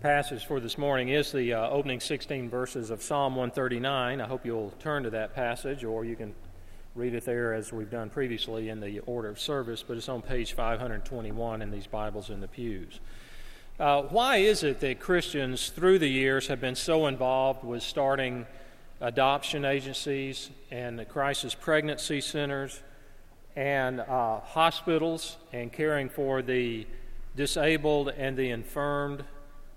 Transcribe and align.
passage 0.00 0.46
for 0.46 0.60
this 0.60 0.78
morning 0.78 1.10
is 1.10 1.30
the 1.30 1.52
uh, 1.52 1.68
opening 1.68 2.00
16 2.00 2.48
verses 2.48 2.88
of 2.88 3.02
Psalm 3.02 3.36
139. 3.36 4.22
I 4.22 4.26
hope 4.26 4.46
you'll 4.46 4.72
turn 4.78 5.02
to 5.02 5.10
that 5.10 5.34
passage, 5.34 5.84
or 5.84 6.06
you 6.06 6.16
can 6.16 6.34
read 6.94 7.12
it 7.12 7.26
there 7.26 7.52
as 7.52 7.70
we've 7.70 7.90
done 7.90 8.08
previously 8.08 8.70
in 8.70 8.80
the 8.80 9.00
order 9.00 9.28
of 9.28 9.38
service, 9.38 9.84
but 9.86 9.98
it's 9.98 10.08
on 10.08 10.22
page 10.22 10.54
521 10.54 11.60
in 11.60 11.70
these 11.70 11.86
Bibles 11.86 12.30
in 12.30 12.40
the 12.40 12.48
pews. 12.48 12.98
Uh, 13.78 14.02
why 14.04 14.38
is 14.38 14.62
it 14.62 14.80
that 14.80 15.00
Christians 15.00 15.68
through 15.68 15.98
the 15.98 16.08
years 16.08 16.46
have 16.46 16.62
been 16.62 16.76
so 16.76 17.06
involved 17.06 17.62
with 17.62 17.82
starting 17.82 18.46
adoption 19.02 19.66
agencies 19.66 20.48
and 20.70 21.06
crisis 21.10 21.54
pregnancy 21.54 22.22
centers 22.22 22.80
and 23.54 24.00
uh, 24.00 24.40
hospitals 24.40 25.36
and 25.52 25.70
caring 25.70 26.08
for 26.08 26.40
the 26.40 26.86
disabled 27.36 28.08
and 28.16 28.34
the 28.38 28.48
infirmed? 28.48 29.24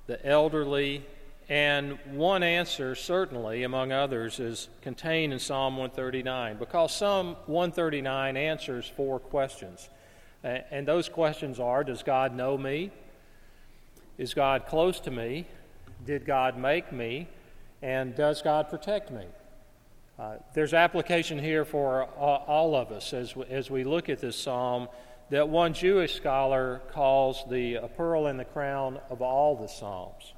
The 0.07 0.25
elderly, 0.25 1.05
and 1.49 1.98
one 2.12 2.43
answer, 2.43 2.95
certainly, 2.95 3.63
among 3.63 3.91
others, 3.91 4.39
is 4.39 4.70
contained 4.81 5.34
in 5.34 5.39
Psalm 5.39 5.77
139 5.77 6.57
because 6.57 6.95
Psalm 6.95 7.35
139 7.48 8.38
answers 8.38 8.91
four 8.95 9.20
questions. 9.20 9.89
And 10.43 10.88
those 10.88 11.07
questions 11.07 11.59
are 11.59 11.84
Does 11.84 12.03
God 12.03 12.35
know 12.35 12.57
me? 12.57 12.91
Is 14.17 14.34
God 14.34 14.66
close 14.67 14.99
to 15.01 15.12
me? 15.12 15.48
Did 16.05 16.26
God 16.26 16.57
make 16.57 16.91
me? 16.91 17.27
And 17.82 18.15
does 18.15 18.41
God 18.41 18.70
protect 18.70 19.12
me? 19.12 19.26
Uh, 20.20 20.35
there's 20.54 20.73
application 20.73 21.40
here 21.40 21.65
for 21.65 22.04
all 22.04 22.76
of 22.76 22.91
us 22.91 23.13
as, 23.13 23.34
as 23.49 23.71
we 23.71 23.84
look 23.84 24.10
at 24.10 24.20
this 24.20 24.35
psalm 24.35 24.88
that 25.34 25.49
one 25.49 25.73
Jewish 25.73 26.13
scholar 26.13 26.79
calls 26.91 27.43
the 27.49 27.79
pearl 27.98 28.27
in 28.27 28.37
the 28.37 28.45
crown 28.45 28.99
of 29.09 29.23
all 29.23 29.55
the 29.55 29.67
Psalms. 29.67 30.31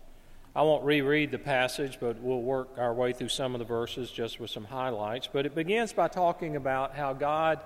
I 0.55 0.61
won't 0.61 0.85
reread 0.85 1.31
the 1.31 1.37
passage, 1.37 1.97
but 1.99 2.21
we'll 2.21 2.41
work 2.41 2.69
our 2.77 2.93
way 2.93 3.11
through 3.11 3.27
some 3.27 3.53
of 3.53 3.59
the 3.59 3.65
verses 3.65 4.09
just 4.09 4.39
with 4.39 4.49
some 4.49 4.63
highlights. 4.63 5.27
But 5.27 5.45
it 5.45 5.53
begins 5.53 5.91
by 5.91 6.07
talking 6.07 6.55
about 6.55 6.95
how 6.95 7.11
God 7.11 7.59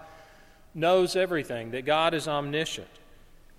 knows 0.74 1.16
everything, 1.16 1.70
that 1.70 1.86
God 1.86 2.16
is 2.16 2.28
omniscient. 2.28 2.88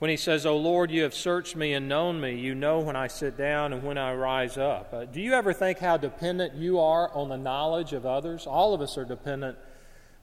When 0.00 0.10
he 0.10 0.16
says, 0.16 0.46
O 0.46 0.56
Lord, 0.56 0.90
you 0.90 1.04
have 1.04 1.14
searched 1.14 1.54
me 1.54 1.72
and 1.72 1.88
known 1.88 2.20
me, 2.20 2.40
you 2.40 2.56
know 2.56 2.80
when 2.80 2.96
I 2.96 3.06
sit 3.06 3.38
down 3.38 3.72
and 3.72 3.84
when 3.84 3.98
I 3.98 4.14
rise 4.14 4.58
up. 4.58 4.92
Uh, 4.92 5.04
do 5.04 5.20
you 5.20 5.34
ever 5.34 5.52
think 5.52 5.78
how 5.78 5.96
dependent 5.96 6.56
you 6.56 6.80
are 6.80 7.08
on 7.14 7.28
the 7.28 7.36
knowledge 7.36 7.92
of 7.92 8.04
others? 8.04 8.48
All 8.48 8.74
of 8.74 8.80
us 8.80 8.98
are 8.98 9.04
dependent. 9.04 9.56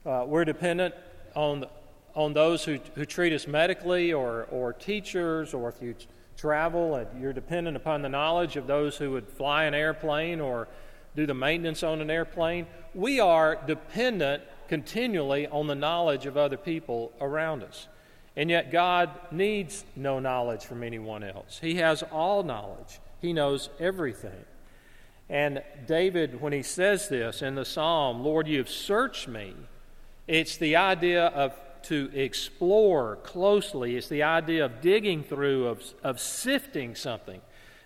Uh, 0.04 0.26
we're 0.26 0.44
dependent 0.44 0.94
on 1.34 1.64
on 2.18 2.32
those 2.32 2.64
who, 2.64 2.80
who 2.96 3.04
treat 3.04 3.32
us 3.32 3.46
medically 3.46 4.12
or, 4.12 4.48
or 4.50 4.72
teachers, 4.72 5.54
or 5.54 5.68
if 5.68 5.80
you 5.80 5.94
travel 6.36 6.96
and 6.96 7.22
you're 7.22 7.32
dependent 7.32 7.76
upon 7.76 8.02
the 8.02 8.08
knowledge 8.08 8.56
of 8.56 8.66
those 8.66 8.96
who 8.96 9.12
would 9.12 9.28
fly 9.28 9.64
an 9.64 9.74
airplane 9.74 10.40
or 10.40 10.66
do 11.14 11.26
the 11.26 11.34
maintenance 11.34 11.84
on 11.84 12.00
an 12.00 12.10
airplane. 12.10 12.66
We 12.92 13.20
are 13.20 13.56
dependent 13.68 14.42
continually 14.66 15.46
on 15.46 15.68
the 15.68 15.76
knowledge 15.76 16.26
of 16.26 16.36
other 16.36 16.56
people 16.56 17.12
around 17.20 17.62
us. 17.62 17.86
And 18.36 18.50
yet, 18.50 18.72
God 18.72 19.10
needs 19.30 19.84
no 19.94 20.18
knowledge 20.18 20.64
from 20.64 20.82
anyone 20.82 21.22
else. 21.22 21.60
He 21.60 21.76
has 21.76 22.02
all 22.02 22.42
knowledge, 22.42 22.98
He 23.20 23.32
knows 23.32 23.68
everything. 23.78 24.44
And 25.30 25.62
David, 25.86 26.40
when 26.40 26.52
he 26.52 26.62
says 26.62 27.08
this 27.08 27.42
in 27.42 27.54
the 27.54 27.64
psalm, 27.64 28.24
Lord, 28.24 28.48
you 28.48 28.58
have 28.58 28.68
searched 28.68 29.28
me, 29.28 29.54
it's 30.26 30.56
the 30.56 30.76
idea 30.76 31.26
of 31.26 31.52
to 31.84 32.10
explore 32.14 33.16
closely. 33.16 33.96
It's 33.96 34.08
the 34.08 34.22
idea 34.22 34.64
of 34.64 34.80
digging 34.80 35.22
through, 35.22 35.66
of, 35.66 35.82
of 36.02 36.20
sifting 36.20 36.94
something. 36.94 37.40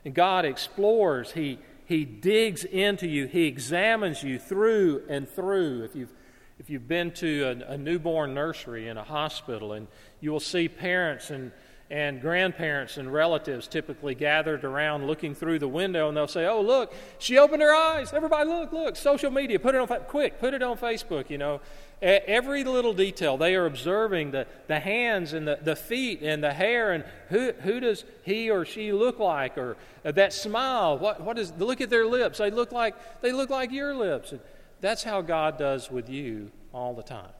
And 0.04 0.14
God 0.14 0.44
explores, 0.44 1.32
He, 1.32 1.58
he 1.84 2.04
digs 2.04 2.64
into 2.64 3.06
you, 3.06 3.26
He 3.26 3.46
examines 3.46 4.22
you 4.22 4.38
through 4.38 5.02
and 5.08 5.28
through. 5.28 5.84
If 5.84 5.94
you've, 5.94 6.12
if 6.58 6.70
you've 6.70 6.88
been 6.88 7.12
to 7.12 7.64
a, 7.68 7.72
a 7.72 7.78
newborn 7.78 8.34
nursery 8.34 8.88
in 8.88 8.96
a 8.96 9.04
hospital, 9.04 9.72
and 9.72 9.88
you 10.20 10.30
will 10.32 10.40
see 10.40 10.68
parents 10.68 11.30
and 11.30 11.52
and 11.90 12.20
grandparents 12.20 12.96
and 12.96 13.12
relatives 13.12 13.68
typically 13.68 14.14
gathered 14.14 14.64
around 14.64 15.06
looking 15.06 15.34
through 15.34 15.58
the 15.58 15.68
window 15.68 16.08
and 16.08 16.16
they'll 16.16 16.26
say 16.26 16.46
oh 16.46 16.60
look. 16.60 16.92
She 17.18 17.38
opened 17.38 17.62
her 17.62 17.74
eyes. 17.74 18.12
Everybody 18.12 18.48
look 18.48 18.72
look. 18.72 18.96
Social 18.96 19.30
media. 19.30 19.58
Put 19.58 19.74
it 19.74 19.80
on 19.80 20.00
quick 20.08 20.40
put 20.40 20.54
it 20.54 20.62
on 20.62 20.76
facebook 20.78 21.30
you 21.30 21.38
know. 21.38 21.60
Every 22.00 22.64
little 22.64 22.94
detail. 22.94 23.36
They 23.36 23.54
are 23.54 23.66
observing 23.66 24.32
the, 24.32 24.48
the 24.66 24.80
hands 24.80 25.34
and 25.34 25.46
the, 25.46 25.60
the 25.62 25.76
feet 25.76 26.20
and 26.20 26.42
the 26.42 26.52
hair 26.52 26.90
and 26.90 27.04
who, 27.28 27.52
who 27.52 27.78
does 27.78 28.04
he 28.24 28.50
or 28.50 28.64
she 28.64 28.92
look 28.92 29.20
like 29.20 29.56
or 29.56 29.76
uh, 30.04 30.10
that 30.10 30.32
smile. 30.32 30.98
What, 30.98 31.20
what 31.20 31.38
is 31.38 31.52
look 31.58 31.80
at 31.80 31.90
their 31.90 32.06
lips. 32.06 32.38
They 32.38 32.50
look 32.50 32.72
like 32.72 32.96
they 33.20 33.30
look 33.30 33.50
like 33.50 33.70
your 33.70 33.94
lips. 33.94 34.32
And 34.32 34.40
that's 34.80 35.04
how 35.04 35.20
god 35.20 35.58
does 35.58 35.92
with 35.92 36.08
you 36.08 36.50
all 36.74 36.92
the 36.92 37.04
time. 37.04 37.30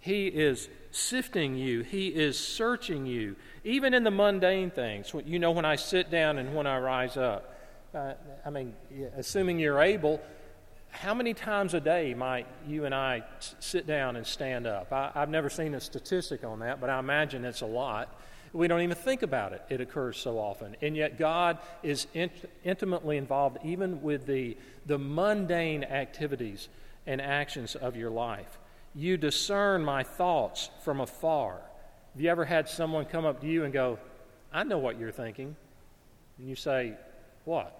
He 0.00 0.26
is 0.26 0.68
sifting 0.96 1.54
you, 1.54 1.82
He 1.82 2.08
is 2.08 2.38
searching 2.38 3.06
you, 3.06 3.36
even 3.64 3.94
in 3.94 4.04
the 4.04 4.10
mundane 4.10 4.70
things. 4.70 5.12
You 5.24 5.38
know, 5.38 5.52
when 5.52 5.64
I 5.64 5.76
sit 5.76 6.10
down 6.10 6.38
and 6.38 6.54
when 6.54 6.66
I 6.66 6.78
rise 6.78 7.16
up. 7.16 7.52
Uh, 7.94 8.14
I 8.44 8.50
mean, 8.50 8.74
assuming 9.16 9.58
you're 9.58 9.80
able, 9.80 10.20
how 10.90 11.14
many 11.14 11.34
times 11.34 11.74
a 11.74 11.80
day 11.80 12.14
might 12.14 12.46
you 12.66 12.84
and 12.84 12.94
I 12.94 13.22
sit 13.60 13.86
down 13.86 14.16
and 14.16 14.26
stand 14.26 14.66
up? 14.66 14.92
I, 14.92 15.10
have 15.14 15.28
never 15.28 15.50
seen 15.50 15.74
a 15.74 15.80
statistic 15.80 16.44
on 16.44 16.60
that, 16.60 16.80
but 16.80 16.90
I 16.90 16.98
imagine 16.98 17.44
it's 17.44 17.60
a 17.60 17.66
lot. 17.66 18.20
We 18.52 18.68
don't 18.68 18.80
even 18.80 18.96
think 18.96 19.22
about 19.22 19.52
it. 19.52 19.62
It 19.68 19.80
occurs 19.80 20.16
so 20.16 20.38
often. 20.38 20.76
And 20.80 20.96
yet, 20.96 21.18
God 21.18 21.58
is 21.82 22.06
int- 22.14 22.50
intimately 22.64 23.18
involved 23.18 23.58
even 23.64 24.02
with 24.02 24.26
the, 24.26 24.56
the 24.86 24.98
mundane 24.98 25.84
activities 25.84 26.68
and 27.06 27.20
actions 27.20 27.74
of 27.74 27.96
your 27.96 28.10
life. 28.10 28.58
You 28.96 29.18
discern 29.18 29.84
my 29.84 30.02
thoughts 30.02 30.70
from 30.82 31.02
afar. 31.02 31.60
Have 32.14 32.20
you 32.22 32.30
ever 32.30 32.46
had 32.46 32.66
someone 32.66 33.04
come 33.04 33.26
up 33.26 33.42
to 33.42 33.46
you 33.46 33.64
and 33.64 33.72
go, 33.72 33.98
I 34.50 34.64
know 34.64 34.78
what 34.78 34.98
you're 34.98 35.12
thinking? 35.12 35.54
And 36.38 36.48
you 36.48 36.56
say, 36.56 36.94
What? 37.44 37.78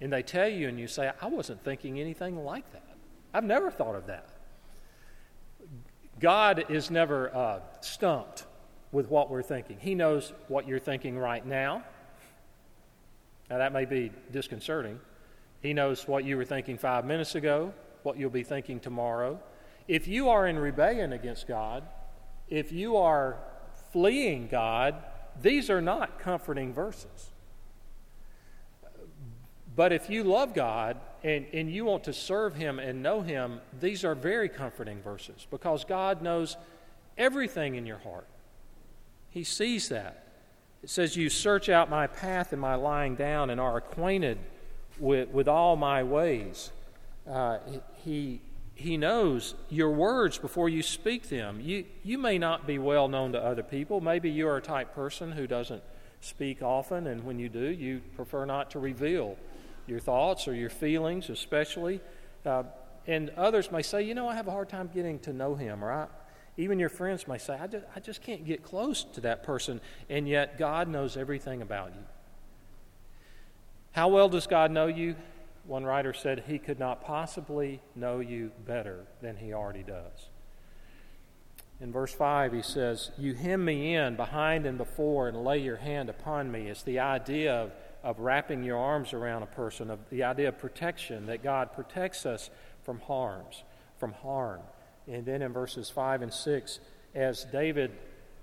And 0.00 0.12
they 0.12 0.22
tell 0.22 0.48
you, 0.48 0.68
and 0.68 0.78
you 0.78 0.86
say, 0.86 1.10
I 1.20 1.26
wasn't 1.26 1.64
thinking 1.64 1.98
anything 1.98 2.44
like 2.44 2.70
that. 2.72 2.96
I've 3.34 3.44
never 3.44 3.72
thought 3.72 3.96
of 3.96 4.06
that. 4.06 4.28
God 6.20 6.66
is 6.68 6.92
never 6.92 7.34
uh, 7.34 7.60
stumped 7.80 8.44
with 8.92 9.08
what 9.10 9.30
we're 9.30 9.42
thinking. 9.42 9.78
He 9.80 9.96
knows 9.96 10.32
what 10.46 10.68
you're 10.68 10.78
thinking 10.78 11.18
right 11.18 11.44
now. 11.44 11.82
Now, 13.50 13.58
that 13.58 13.72
may 13.72 13.84
be 13.84 14.12
disconcerting. 14.30 15.00
He 15.60 15.72
knows 15.72 16.06
what 16.06 16.24
you 16.24 16.36
were 16.36 16.44
thinking 16.44 16.78
five 16.78 17.04
minutes 17.04 17.34
ago, 17.34 17.74
what 18.04 18.16
you'll 18.16 18.30
be 18.30 18.44
thinking 18.44 18.78
tomorrow. 18.78 19.40
If 19.92 20.08
you 20.08 20.30
are 20.30 20.46
in 20.46 20.58
rebellion 20.58 21.12
against 21.12 21.46
God, 21.46 21.82
if 22.48 22.72
you 22.72 22.96
are 22.96 23.36
fleeing 23.92 24.48
God, 24.48 24.94
these 25.42 25.68
are 25.68 25.82
not 25.82 26.18
comforting 26.18 26.72
verses. 26.72 27.30
But 29.76 29.92
if 29.92 30.08
you 30.08 30.24
love 30.24 30.54
God 30.54 30.98
and, 31.22 31.44
and 31.52 31.70
you 31.70 31.84
want 31.84 32.04
to 32.04 32.14
serve 32.14 32.54
Him 32.54 32.78
and 32.78 33.02
know 33.02 33.20
Him, 33.20 33.60
these 33.80 34.02
are 34.02 34.14
very 34.14 34.48
comforting 34.48 35.02
verses 35.02 35.46
because 35.50 35.84
God 35.84 36.22
knows 36.22 36.56
everything 37.18 37.74
in 37.74 37.84
your 37.84 37.98
heart. 37.98 38.26
He 39.28 39.44
sees 39.44 39.90
that. 39.90 40.26
It 40.82 40.88
says, 40.88 41.18
You 41.18 41.28
search 41.28 41.68
out 41.68 41.90
my 41.90 42.06
path 42.06 42.54
and 42.54 42.62
my 42.62 42.76
lying 42.76 43.14
down 43.14 43.50
and 43.50 43.60
are 43.60 43.76
acquainted 43.76 44.38
with, 44.98 45.28
with 45.28 45.48
all 45.48 45.76
my 45.76 46.02
ways. 46.02 46.72
Uh, 47.28 47.58
he, 48.02 48.40
he 48.74 48.96
knows 48.96 49.54
your 49.68 49.90
words 49.90 50.38
before 50.38 50.68
you 50.68 50.82
speak 50.82 51.28
them. 51.28 51.60
You, 51.60 51.84
you 52.02 52.18
may 52.18 52.38
not 52.38 52.66
be 52.66 52.78
well 52.78 53.08
known 53.08 53.32
to 53.32 53.38
other 53.38 53.62
people. 53.62 54.00
Maybe 54.00 54.30
you 54.30 54.48
are 54.48 54.56
a 54.56 54.62
type 54.62 54.94
person 54.94 55.32
who 55.32 55.46
doesn't 55.46 55.82
speak 56.20 56.62
often, 56.62 57.06
and 57.06 57.24
when 57.24 57.38
you 57.38 57.48
do, 57.48 57.70
you 57.70 58.00
prefer 58.16 58.44
not 58.44 58.70
to 58.70 58.78
reveal 58.78 59.36
your 59.86 60.00
thoughts 60.00 60.48
or 60.48 60.54
your 60.54 60.70
feelings, 60.70 61.28
especially. 61.28 62.00
Uh, 62.46 62.62
and 63.06 63.30
others 63.30 63.70
may 63.70 63.82
say, 63.82 64.02
you 64.02 64.14
know, 64.14 64.28
I 64.28 64.34
have 64.34 64.48
a 64.48 64.52
hard 64.52 64.68
time 64.68 64.88
getting 64.92 65.18
to 65.20 65.32
know 65.32 65.54
him, 65.54 65.84
or 65.84 66.08
even 66.56 66.78
your 66.78 66.88
friends 66.88 67.26
may 67.26 67.38
say, 67.38 67.58
I 67.58 67.66
just, 67.66 67.84
I 67.96 68.00
just 68.00 68.22
can't 68.22 68.44
get 68.44 68.62
close 68.62 69.04
to 69.04 69.20
that 69.22 69.42
person, 69.42 69.80
and 70.08 70.28
yet 70.28 70.58
God 70.58 70.88
knows 70.88 71.16
everything 71.16 71.62
about 71.62 71.94
you. 71.94 72.04
How 73.92 74.08
well 74.08 74.28
does 74.28 74.46
God 74.46 74.70
know 74.70 74.86
you? 74.86 75.16
One 75.64 75.84
writer 75.84 76.12
said 76.12 76.44
he 76.46 76.58
could 76.58 76.78
not 76.78 77.02
possibly 77.02 77.80
know 77.94 78.20
you 78.20 78.50
better 78.66 79.06
than 79.20 79.36
he 79.36 79.52
already 79.52 79.82
does. 79.82 80.28
In 81.80 81.92
verse 81.92 82.12
5, 82.12 82.52
he 82.52 82.62
says, 82.62 83.10
You 83.18 83.34
hem 83.34 83.64
me 83.64 83.94
in 83.94 84.16
behind 84.16 84.66
and 84.66 84.78
before 84.78 85.28
and 85.28 85.44
lay 85.44 85.58
your 85.58 85.76
hand 85.76 86.08
upon 86.08 86.50
me. 86.50 86.68
It's 86.68 86.82
the 86.82 87.00
idea 87.00 87.54
of, 87.54 87.72
of 88.02 88.20
wrapping 88.20 88.62
your 88.62 88.78
arms 88.78 89.12
around 89.12 89.42
a 89.42 89.46
person, 89.46 89.90
of 89.90 89.98
the 90.10 90.24
idea 90.24 90.48
of 90.48 90.58
protection, 90.58 91.26
that 91.26 91.42
God 91.42 91.72
protects 91.72 92.24
us 92.26 92.50
from 92.82 93.00
harms, 93.00 93.62
from 93.98 94.12
harm. 94.12 94.60
And 95.08 95.24
then 95.24 95.42
in 95.42 95.52
verses 95.52 95.90
5 95.90 96.22
and 96.22 96.32
6, 96.32 96.80
as 97.14 97.44
David 97.44 97.90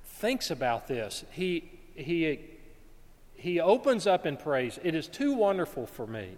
thinks 0.03 0.51
about 0.51 0.87
this, 0.87 1.23
he, 1.31 1.71
he 1.95 2.59
he 3.39 3.61
opens 3.61 4.05
up 4.05 4.25
in 4.25 4.35
praise. 4.35 4.79
It 4.83 4.93
is 4.93 5.07
too 5.07 5.33
wonderful 5.33 5.85
for 5.85 6.05
me. 6.05 6.37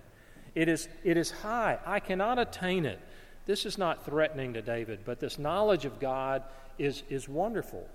It 0.56 0.68
is, 0.68 0.90
it 1.04 1.18
is 1.18 1.32
high. 1.32 1.80
I 1.86 2.00
cannot 2.00 2.40
attain 2.40 2.86
it. 2.86 3.00
This 3.46 3.66
is 3.66 3.78
not 3.78 4.06
threatening 4.06 4.54
to 4.54 4.62
David, 4.62 5.00
but 5.06 5.20
this 5.20 5.40
knowledge 5.40 5.86
of 5.86 6.00
God 6.00 6.44
is, 6.78 7.04
is 7.10 7.28
wonderful. 7.28 7.88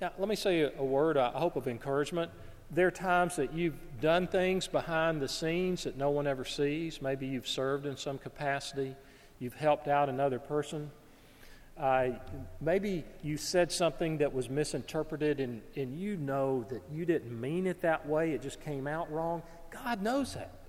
Now, 0.00 0.12
let 0.18 0.28
me 0.28 0.36
say 0.36 0.62
a, 0.62 0.84
word, 0.84 1.16
I 1.16 1.30
hope, 1.30 1.56
of 1.56 1.68
encouragement. 1.68 2.30
There 2.70 2.86
are 2.86 2.92
times 2.92 3.36
that 3.36 3.52
you've 3.52 3.78
done 4.00 4.26
things 4.26 4.66
behind 4.66 5.20
the 5.20 5.28
scenes 5.28 5.84
that 5.84 5.96
no 5.96 6.10
one 6.10 6.26
ever 6.26 6.44
sees. 6.44 7.02
Maybe 7.02 7.26
you've 7.26 7.48
served 7.48 7.86
in 7.86 7.96
some 7.96 8.18
capacity, 8.18 8.94
you've 9.38 9.54
helped 9.54 9.88
out 9.88 10.08
another 10.08 10.38
person. 10.38 10.90
Uh, 11.78 12.10
maybe 12.60 13.04
you 13.22 13.36
said 13.36 13.72
something 13.72 14.18
that 14.18 14.32
was 14.32 14.50
misinterpreted 14.50 15.40
and, 15.40 15.62
and 15.76 15.98
you 15.98 16.16
know 16.16 16.64
that 16.68 16.82
you 16.92 17.06
didn't 17.06 17.38
mean 17.40 17.66
it 17.66 17.80
that 17.80 18.06
way, 18.06 18.32
it 18.32 18.42
just 18.42 18.60
came 18.60 18.86
out 18.86 19.10
wrong. 19.10 19.42
God 19.70 20.02
knows 20.02 20.34
that. 20.34 20.59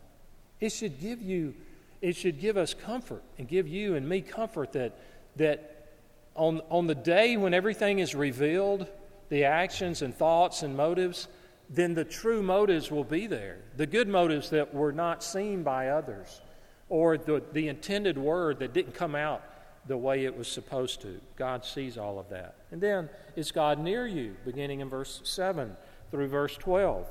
It 0.62 0.72
should 0.72 1.02
give 1.02 1.22
you, 1.22 1.56
it 2.02 2.16
should 2.16 2.40
give 2.40 2.56
us 2.56 2.74
comfort 2.74 3.24
and 3.38 3.48
give 3.48 3.68
you 3.68 3.96
and 3.96 4.08
me 4.08 4.22
comfort 4.22 4.72
that, 4.74 4.98
that 5.36 5.96
on, 6.36 6.62
on 6.70 6.88
the 6.88 6.96
day 6.96 7.36
when 7.36 7.54
everything 7.54 8.00
is 8.00 8.16
revealed, 8.16 8.88
the 9.30 9.44
actions 9.44 10.02
and 10.02 10.16
thoughts 10.16 10.62
and 10.62 10.78
motives, 10.78 11.28
then 11.70 11.94
the 11.94 12.06
true 12.06 12.44
motives 12.44 12.92
will 12.92 13.04
be 13.04 13.28
there. 13.28 13.60
The 13.78 13.88
good 13.88 14.08
motives 14.08 14.50
that 14.52 14.74
were 14.74 14.92
not 14.92 15.24
seen 15.24 15.64
by 15.64 15.90
others, 15.90 16.42
or 16.90 17.18
the, 17.18 17.42
the 17.54 17.68
intended 17.68 18.18
word 18.18 18.60
that 18.60 18.74
didn't 18.74 18.94
come 18.94 19.16
out 19.16 19.42
the 19.88 19.98
way 19.98 20.26
it 20.26 20.38
was 20.38 20.48
supposed 20.48 21.02
to. 21.02 21.20
God 21.38 21.66
sees 21.66 21.98
all 21.98 22.20
of 22.20 22.30
that. 22.30 22.56
And 22.72 22.80
then, 22.80 23.10
is 23.36 23.52
God 23.52 23.80
near 23.80 24.06
you? 24.06 24.36
Beginning 24.46 24.82
in 24.82 24.90
verse 24.90 25.22
7 25.24 25.76
through 26.12 26.28
verse 26.28 26.56
12. 26.58 27.08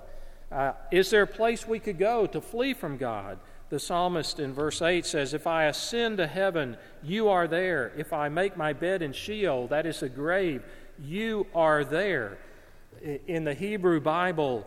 Uh, 0.51 0.73
is 0.91 1.11
there 1.11 1.23
a 1.23 1.27
place 1.27 1.67
we 1.67 1.79
could 1.79 1.99
go 1.99 2.27
to 2.27 2.41
flee 2.41 2.75
from 2.75 2.97
God? 2.97 3.39
The 3.69 3.79
psalmist 3.79 4.41
in 4.41 4.53
verse 4.53 4.83
8 4.83 5.07
says, 5.07 5.33
If 5.33 5.47
I 5.47 5.65
ascend 5.65 6.17
to 6.19 6.27
heaven, 6.27 6.77
you 7.05 7.29
are 7.29 7.47
there. 7.47 7.93
If 7.97 8.13
I 8.13 8.29
make 8.29 8.57
my 8.57 8.73
bed 8.73 9.01
in 9.01 9.13
Sheol, 9.13 9.69
that 9.69 9.87
is 9.87 10.03
a 10.03 10.09
grave, 10.09 10.65
you 11.01 11.47
are 11.55 11.85
there. 11.85 12.39
In 13.29 13.45
the 13.45 13.55
Hebrew 13.55 14.01
Bible, 14.01 14.67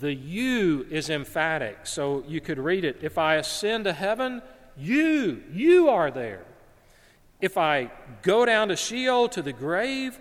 the 0.00 0.14
you 0.14 0.86
is 0.88 1.10
emphatic, 1.10 1.78
so 1.84 2.22
you 2.28 2.40
could 2.40 2.58
read 2.58 2.84
it. 2.84 2.98
If 3.02 3.18
I 3.18 3.34
ascend 3.34 3.84
to 3.84 3.92
heaven, 3.92 4.40
you, 4.76 5.42
you 5.52 5.88
are 5.88 6.12
there. 6.12 6.44
If 7.40 7.58
I 7.58 7.90
go 8.22 8.46
down 8.46 8.68
to 8.68 8.76
Sheol, 8.76 9.28
to 9.30 9.42
the 9.42 9.52
grave, 9.52 10.18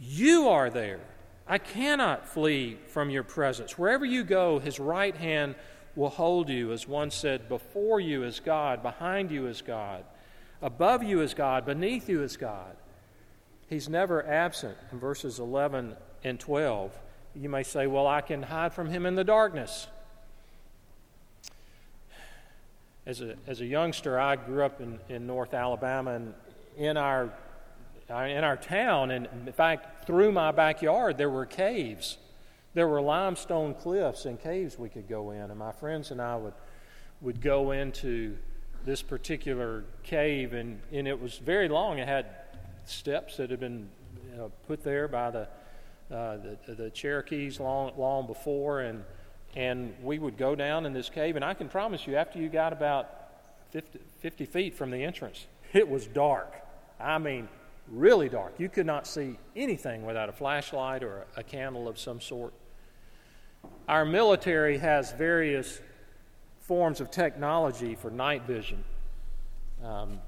you 0.00 0.48
are 0.48 0.68
there. 0.68 1.00
I 1.48 1.56
cannot 1.56 2.28
flee 2.28 2.76
from 2.88 3.08
your 3.08 3.22
presence. 3.22 3.78
Wherever 3.78 4.04
you 4.04 4.22
go, 4.22 4.58
his 4.58 4.78
right 4.78 5.16
hand 5.16 5.54
will 5.96 6.10
hold 6.10 6.50
you. 6.50 6.72
As 6.72 6.86
one 6.86 7.10
said, 7.10 7.48
before 7.48 8.00
you 8.00 8.22
is 8.22 8.38
God, 8.38 8.82
behind 8.82 9.30
you 9.30 9.46
is 9.46 9.62
God, 9.62 10.04
above 10.60 11.02
you 11.02 11.22
is 11.22 11.32
God, 11.32 11.64
beneath 11.64 12.08
you 12.08 12.22
is 12.22 12.36
God. 12.36 12.76
He's 13.68 13.88
never 13.88 14.26
absent 14.26 14.76
in 14.92 14.98
verses 14.98 15.38
11 15.38 15.96
and 16.22 16.38
12. 16.38 16.92
You 17.34 17.48
may 17.48 17.62
say, 17.62 17.86
Well, 17.86 18.06
I 18.06 18.20
can 18.20 18.42
hide 18.42 18.74
from 18.74 18.88
him 18.88 19.06
in 19.06 19.14
the 19.14 19.24
darkness. 19.24 19.86
As 23.06 23.22
a, 23.22 23.36
as 23.46 23.62
a 23.62 23.66
youngster, 23.66 24.20
I 24.20 24.36
grew 24.36 24.64
up 24.64 24.82
in, 24.82 24.98
in 25.08 25.26
North 25.26 25.54
Alabama, 25.54 26.12
and 26.12 26.34
in 26.76 26.98
our, 26.98 27.32
in 28.10 28.44
our 28.44 28.56
town, 28.56 29.10
and 29.10 29.26
in 29.46 29.52
fact, 29.52 29.97
through 30.08 30.32
my 30.32 30.50
backyard, 30.50 31.18
there 31.18 31.28
were 31.28 31.44
caves. 31.44 32.16
There 32.72 32.88
were 32.88 33.02
limestone 33.02 33.74
cliffs 33.74 34.24
and 34.24 34.40
caves 34.40 34.78
we 34.78 34.88
could 34.88 35.06
go 35.06 35.32
in, 35.32 35.42
and 35.42 35.58
my 35.58 35.70
friends 35.70 36.10
and 36.10 36.18
I 36.18 36.34
would, 36.34 36.54
would 37.20 37.42
go 37.42 37.72
into 37.72 38.38
this 38.86 39.02
particular 39.02 39.84
cave, 40.02 40.54
and, 40.54 40.80
and 40.94 41.06
it 41.06 41.20
was 41.20 41.36
very 41.36 41.68
long. 41.68 41.98
It 41.98 42.08
had 42.08 42.24
steps 42.86 43.36
that 43.36 43.50
had 43.50 43.60
been 43.60 43.90
you 44.30 44.38
know, 44.38 44.52
put 44.66 44.82
there 44.82 45.08
by 45.08 45.30
the, 45.30 45.48
uh, 46.10 46.38
the, 46.66 46.74
the 46.74 46.88
Cherokees 46.88 47.60
long, 47.60 47.92
long 47.98 48.26
before, 48.26 48.80
and, 48.80 49.04
and 49.56 49.94
we 50.02 50.18
would 50.18 50.38
go 50.38 50.54
down 50.54 50.86
in 50.86 50.94
this 50.94 51.10
cave. 51.10 51.36
And 51.36 51.44
I 51.44 51.52
can 51.52 51.68
promise 51.68 52.06
you, 52.06 52.16
after 52.16 52.38
you 52.38 52.48
got 52.48 52.72
about 52.72 53.10
50, 53.72 53.98
50 54.20 54.46
feet 54.46 54.74
from 54.74 54.90
the 54.90 55.04
entrance, 55.04 55.44
it 55.74 55.86
was 55.86 56.06
dark. 56.06 56.54
I 56.98 57.18
mean, 57.18 57.50
really 57.90 58.28
dark. 58.28 58.54
You 58.58 58.68
could 58.68 58.86
not 58.86 59.06
see 59.06 59.38
anything 59.56 60.04
without 60.04 60.28
a 60.28 60.32
flashlight 60.32 61.02
or 61.02 61.26
a, 61.36 61.42
candle 61.42 61.88
of 61.88 61.98
some 61.98 62.20
sort. 62.20 62.52
Our 63.88 64.04
military 64.04 64.78
has 64.78 65.12
various 65.12 65.80
forms 66.60 67.00
of 67.00 67.10
technology 67.10 67.94
for 67.94 68.10
night 68.10 68.42
vision. 68.42 68.84
Um, 69.82 70.20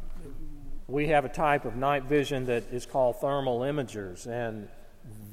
we 0.89 1.09
have 1.09 1.25
a 1.25 1.29
type 1.29 1.65
of 1.65 1.77
night 1.77 2.05
vision 2.05 2.47
that 2.47 2.65
is 2.73 2.87
called 2.87 3.21
thermal 3.21 3.61
imagers, 3.61 4.27
and 4.27 4.69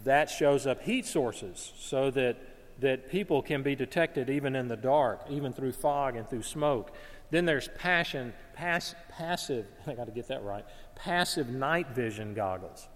that 0.04 0.30
shows 0.30 0.68
up 0.68 0.84
heat 0.84 1.06
sources 1.06 1.74
so 1.80 2.12
that, 2.12 2.38
that 2.80 3.10
people 3.10 3.42
can 3.42 3.64
be 3.64 3.76
detected 3.76 4.30
even 4.30 4.56
in 4.56 4.68
the 4.68 4.78
dark, 4.78 5.22
even 5.30 5.54
through 5.54 5.72
fog 5.72 6.16
and 6.16 6.30
through 6.30 6.44
smoke. 6.44 6.94
Then 7.32 7.46
there's 7.46 7.70
passion, 7.78 8.34
pass, 8.54 8.96
passive, 9.10 9.66
I 9.88 9.94
got 9.94 10.06
to 10.06 10.12
get 10.12 10.28
that 10.28 10.44
right, 10.44 10.66
passive 10.98 11.50
night 11.50 11.90
vision 11.90 12.34
goggles 12.34 12.88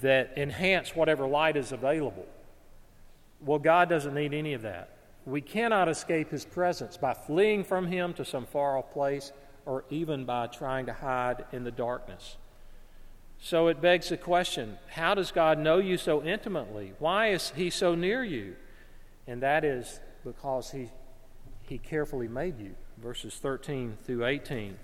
that 0.00 0.36
enhance 0.36 0.96
whatever 0.96 1.26
light 1.26 1.56
is 1.56 1.72
available. 1.72 2.26
Well, 3.40 3.58
God 3.58 3.88
doesn't 3.88 4.14
need 4.14 4.34
any 4.34 4.54
of 4.54 4.62
that. 4.62 4.90
We 5.26 5.40
cannot 5.40 5.88
escape 5.88 6.30
His 6.30 6.44
presence 6.44 6.96
by 6.96 7.14
fleeing 7.14 7.64
from 7.64 7.86
Him 7.86 8.12
to 8.14 8.24
some 8.24 8.46
far 8.46 8.76
off 8.76 8.92
place 8.92 9.32
or 9.64 9.84
even 9.90 10.24
by 10.24 10.48
trying 10.48 10.86
to 10.86 10.92
hide 10.92 11.44
in 11.52 11.64
the 11.64 11.70
darkness. 11.70 12.36
So 13.38 13.68
it 13.68 13.80
begs 13.80 14.08
the 14.08 14.16
question 14.16 14.78
how 14.88 15.14
does 15.14 15.30
God 15.30 15.58
know 15.58 15.78
you 15.78 15.96
so 15.96 16.22
intimately? 16.22 16.92
Why 16.98 17.28
is 17.28 17.52
He 17.54 17.70
so 17.70 17.94
near 17.94 18.24
you? 18.24 18.56
And 19.26 19.42
that 19.42 19.64
is 19.64 20.00
because 20.24 20.70
He, 20.70 20.90
he 21.62 21.78
carefully 21.78 22.28
made 22.28 22.58
you. 22.58 22.74
Verses 22.98 23.34
13 23.36 23.98
through 24.04 24.26
18. 24.26 24.76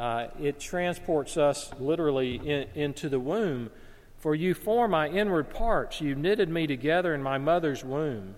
Uh, 0.00 0.28
it 0.40 0.58
transports 0.58 1.36
us 1.36 1.70
literally 1.78 2.36
in, 2.36 2.66
into 2.74 3.10
the 3.10 3.20
womb. 3.20 3.70
For 4.16 4.34
you 4.34 4.54
form 4.54 4.92
my 4.92 5.08
inward 5.08 5.50
parts. 5.50 6.00
You 6.00 6.14
knitted 6.14 6.48
me 6.48 6.66
together 6.66 7.14
in 7.14 7.22
my 7.22 7.36
mother's 7.38 7.84
womb. 7.84 8.34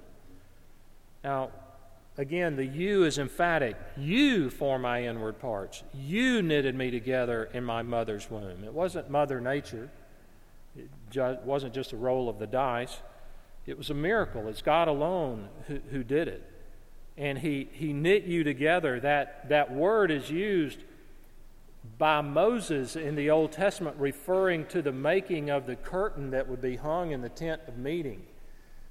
Now, 1.23 1.50
Again, 2.19 2.57
the 2.57 2.66
you 2.66 3.04
is 3.04 3.19
emphatic. 3.19 3.75
You 3.97 4.50
form 4.50 4.83
my 4.83 5.04
inward 5.04 5.38
parts. 5.38 5.83
You 5.95 6.42
knitted 6.42 6.75
me 6.75 6.90
together 6.90 7.49
in 7.54 7.64
my 7.64 7.83
mother's 7.83 8.31
womb. 8.31 8.64
It 8.64 8.73
wasn't 8.73 9.09
Mother 9.09 9.40
Nature, 9.40 9.88
it 10.76 10.90
ju- 11.11 11.38
wasn't 11.45 11.73
just 11.73 11.92
a 11.92 11.97
roll 11.97 12.28
of 12.28 12.38
the 12.38 12.47
dice. 12.47 12.99
It 13.64 13.78
was 13.78 13.90
a 13.90 13.95
miracle. 13.95 14.49
It's 14.49 14.61
God 14.61 14.88
alone 14.88 15.49
who, 15.69 15.78
who 15.90 16.02
did 16.04 16.28
it. 16.28 16.42
And 17.16 17.38
he, 17.38 17.69
he 17.73 17.92
knit 17.92 18.25
you 18.25 18.45
together. 18.45 18.99
That, 19.00 19.49
that 19.49 19.73
word 19.73 20.11
is 20.11 20.31
used 20.31 20.81
by 21.99 22.21
Moses 22.21 22.97
in 22.97 23.15
the 23.15 23.31
Old 23.31 23.53
Testament, 23.53 23.97
referring 23.99 24.67
to 24.67 24.83
the 24.83 24.93
making 24.93 25.51
of 25.51 25.67
the 25.67 25.77
curtain 25.77 26.31
that 26.31 26.49
would 26.49 26.61
be 26.61 26.77
hung 26.77 27.11
in 27.11 27.21
the 27.21 27.29
tent 27.29 27.62
of 27.67 27.77
meeting. 27.77 28.23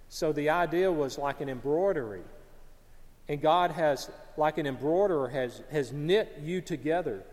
So 0.09 0.33
the 0.33 0.49
idea 0.49 0.91
was 0.91 1.17
like 1.17 1.41
an 1.41 1.49
embroidery 1.49 2.23
and 3.31 3.41
God 3.41 3.71
has, 3.71 4.09
like 4.35 4.57
an 4.57 4.67
embroiderer, 4.67 5.29
has, 5.29 5.61
has 5.71 5.93
knit 5.93 6.39
you 6.43 6.59
together. 6.59 7.23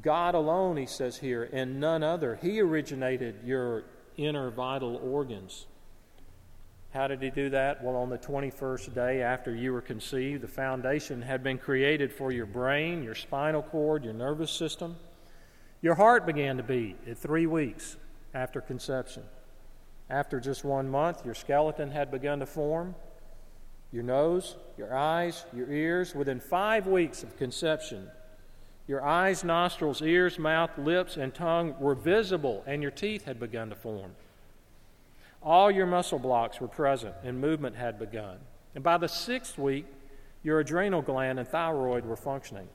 God 0.00 0.34
alone, 0.34 0.78
he 0.78 0.86
says 0.86 1.18
here, 1.18 1.50
and 1.52 1.78
none 1.78 2.02
other. 2.02 2.38
He 2.40 2.60
originated 2.60 3.40
your 3.44 3.84
inner 4.16 4.50
vital 4.50 4.96
organs. 4.96 5.66
How 6.94 7.06
did 7.06 7.20
he 7.22 7.30
do 7.30 7.50
that? 7.50 7.84
Well, 7.84 7.96
on 7.96 8.08
the 8.08 8.18
21st 8.18 8.94
day 8.94 9.22
after 9.22 9.54
you 9.54 9.72
were 9.72 9.82
conceived, 9.82 10.42
the 10.42 10.48
foundation 10.48 11.20
had 11.20 11.42
been 11.42 11.58
created 11.58 12.12
for 12.12 12.32
your 12.32 12.46
brain, 12.46 13.02
your 13.02 13.14
spinal 13.14 13.62
cord, 13.62 14.04
your 14.04 14.14
nervous 14.14 14.50
system. 14.50 14.96
Your 15.82 15.94
heart 15.94 16.26
began 16.26 16.56
to 16.56 16.62
beat 16.62 16.96
at 17.06 17.18
three 17.18 17.46
weeks 17.46 17.96
after 18.34 18.60
conception. 18.60 19.22
After 20.10 20.40
just 20.40 20.64
one 20.64 20.88
month, 20.88 21.24
your 21.24 21.34
skeleton 21.34 21.90
had 21.90 22.10
begun 22.10 22.40
to 22.40 22.46
form 22.46 22.94
your 23.92 24.02
nose, 24.02 24.56
your 24.76 24.94
eyes, 24.94 25.44
your 25.54 25.70
ears, 25.70 26.14
within 26.14 26.40
five 26.40 26.86
weeks 26.86 27.22
of 27.22 27.36
conception. 27.36 28.08
Your 28.86 29.04
eyes, 29.04 29.44
nostrils, 29.44 30.02
ears, 30.02 30.38
mouth, 30.38 30.76
lips, 30.78 31.16
and 31.16 31.34
tongue 31.34 31.74
were 31.78 31.94
visible, 31.94 32.62
and 32.66 32.82
your 32.82 32.90
teeth 32.90 33.24
had 33.24 33.38
begun 33.38 33.68
to 33.70 33.74
form. 33.74 34.14
All 35.42 35.70
your 35.70 35.86
muscle 35.86 36.18
blocks 36.18 36.60
were 36.60 36.68
present, 36.68 37.14
and 37.22 37.40
movement 37.40 37.76
had 37.76 37.98
begun. 37.98 38.38
And 38.74 38.84
by 38.84 38.98
the 38.98 39.08
sixth 39.08 39.56
week, 39.56 39.86
your 40.42 40.60
adrenal 40.60 41.02
gland 41.02 41.38
and 41.38 41.48
thyroid 41.48 42.04
were 42.04 42.16
functioning. 42.16 42.68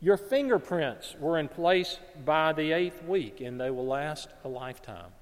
Your 0.00 0.16
fingerprints 0.16 1.16
were 1.18 1.38
in 1.38 1.48
place 1.48 1.98
by 2.24 2.52
the 2.52 2.72
eighth 2.72 3.02
week, 3.04 3.40
and 3.40 3.60
they 3.60 3.70
will 3.70 3.86
last 3.86 4.28
a 4.44 4.48
lifetime. 4.48 5.12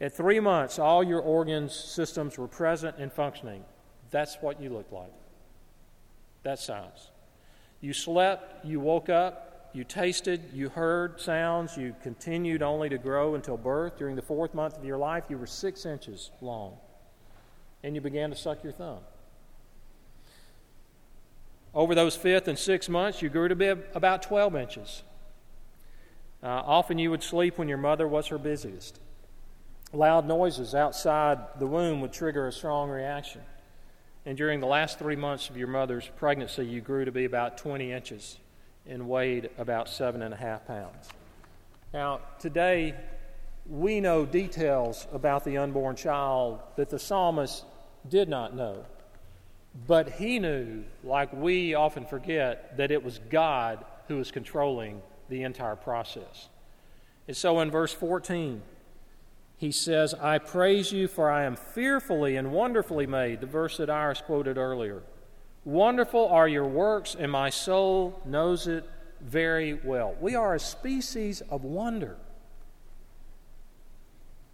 At 0.00 0.14
three 0.14 0.40
months, 0.40 0.78
all 0.78 1.02
your 1.02 1.20
organs, 1.20 1.74
systems 1.74 2.36
were 2.36 2.48
present 2.48 2.96
and 2.98 3.12
functioning. 3.12 3.64
That's 4.10 4.36
what 4.40 4.60
you 4.60 4.70
looked 4.70 4.92
like. 4.92 5.12
That 6.42 6.58
size. 6.58 7.10
You 7.80 7.92
slept, 7.92 8.64
you 8.64 8.80
woke 8.80 9.08
up, 9.08 9.55
you 9.72 9.84
tasted, 9.84 10.50
you 10.52 10.68
heard 10.68 11.20
sounds, 11.20 11.76
you 11.76 11.94
continued 12.02 12.62
only 12.62 12.88
to 12.88 12.98
grow 12.98 13.34
until 13.34 13.56
birth. 13.56 13.98
During 13.98 14.16
the 14.16 14.22
fourth 14.22 14.54
month 14.54 14.76
of 14.76 14.84
your 14.84 14.98
life, 14.98 15.24
you 15.28 15.38
were 15.38 15.46
six 15.46 15.84
inches 15.84 16.30
long, 16.40 16.76
and 17.82 17.94
you 17.94 18.00
began 18.00 18.30
to 18.30 18.36
suck 18.36 18.62
your 18.64 18.72
thumb. 18.72 19.00
Over 21.74 21.94
those 21.94 22.16
fifth 22.16 22.48
and 22.48 22.58
sixth 22.58 22.88
months, 22.88 23.20
you 23.20 23.28
grew 23.28 23.48
to 23.48 23.54
be 23.54 23.66
about 23.66 24.22
12 24.22 24.56
inches. 24.56 25.02
Uh, 26.42 26.46
often 26.46 26.98
you 26.98 27.10
would 27.10 27.22
sleep 27.22 27.58
when 27.58 27.68
your 27.68 27.78
mother 27.78 28.08
was 28.08 28.28
her 28.28 28.38
busiest. 28.38 28.98
Loud 29.92 30.26
noises 30.26 30.74
outside 30.74 31.38
the 31.58 31.66
womb 31.66 32.00
would 32.00 32.12
trigger 32.12 32.46
a 32.46 32.52
strong 32.52 32.88
reaction. 32.88 33.42
And 34.24 34.36
during 34.36 34.60
the 34.60 34.66
last 34.66 34.98
three 34.98 35.16
months 35.16 35.50
of 35.50 35.56
your 35.56 35.68
mother's 35.68 36.10
pregnancy, 36.16 36.64
you 36.64 36.80
grew 36.80 37.04
to 37.04 37.12
be 37.12 37.24
about 37.24 37.58
20 37.58 37.92
inches 37.92 38.38
and 38.88 39.08
weighed 39.08 39.50
about 39.58 39.88
seven 39.88 40.22
and 40.22 40.32
a 40.32 40.36
half 40.36 40.66
pounds. 40.66 41.08
Now, 41.92 42.20
today, 42.38 42.94
we 43.68 44.00
know 44.00 44.26
details 44.26 45.06
about 45.12 45.44
the 45.44 45.58
unborn 45.58 45.96
child 45.96 46.60
that 46.76 46.90
the 46.90 46.98
psalmist 46.98 47.64
did 48.08 48.28
not 48.28 48.54
know. 48.54 48.84
But 49.86 50.10
he 50.10 50.38
knew, 50.38 50.84
like 51.04 51.32
we 51.32 51.74
often 51.74 52.06
forget, 52.06 52.76
that 52.76 52.90
it 52.90 53.02
was 53.02 53.20
God 53.30 53.84
who 54.08 54.16
was 54.16 54.30
controlling 54.30 55.02
the 55.28 55.42
entire 55.42 55.76
process. 55.76 56.48
And 57.28 57.36
so 57.36 57.60
in 57.60 57.70
verse 57.70 57.92
14, 57.92 58.62
he 59.58 59.72
says, 59.72 60.14
I 60.14 60.38
praise 60.38 60.92
you, 60.92 61.08
for 61.08 61.30
I 61.30 61.44
am 61.44 61.56
fearfully 61.56 62.36
and 62.36 62.52
wonderfully 62.52 63.06
made, 63.06 63.40
the 63.40 63.46
verse 63.46 63.78
that 63.78 63.90
Iris 63.90 64.22
quoted 64.22 64.58
earlier. 64.58 65.02
Wonderful 65.66 66.28
are 66.28 66.46
your 66.46 66.64
works, 66.64 67.16
and 67.18 67.30
my 67.30 67.50
soul 67.50 68.22
knows 68.24 68.68
it 68.68 68.88
very 69.20 69.74
well. 69.74 70.14
We 70.20 70.36
are 70.36 70.54
a 70.54 70.60
species 70.60 71.40
of 71.50 71.64
wonder. 71.64 72.16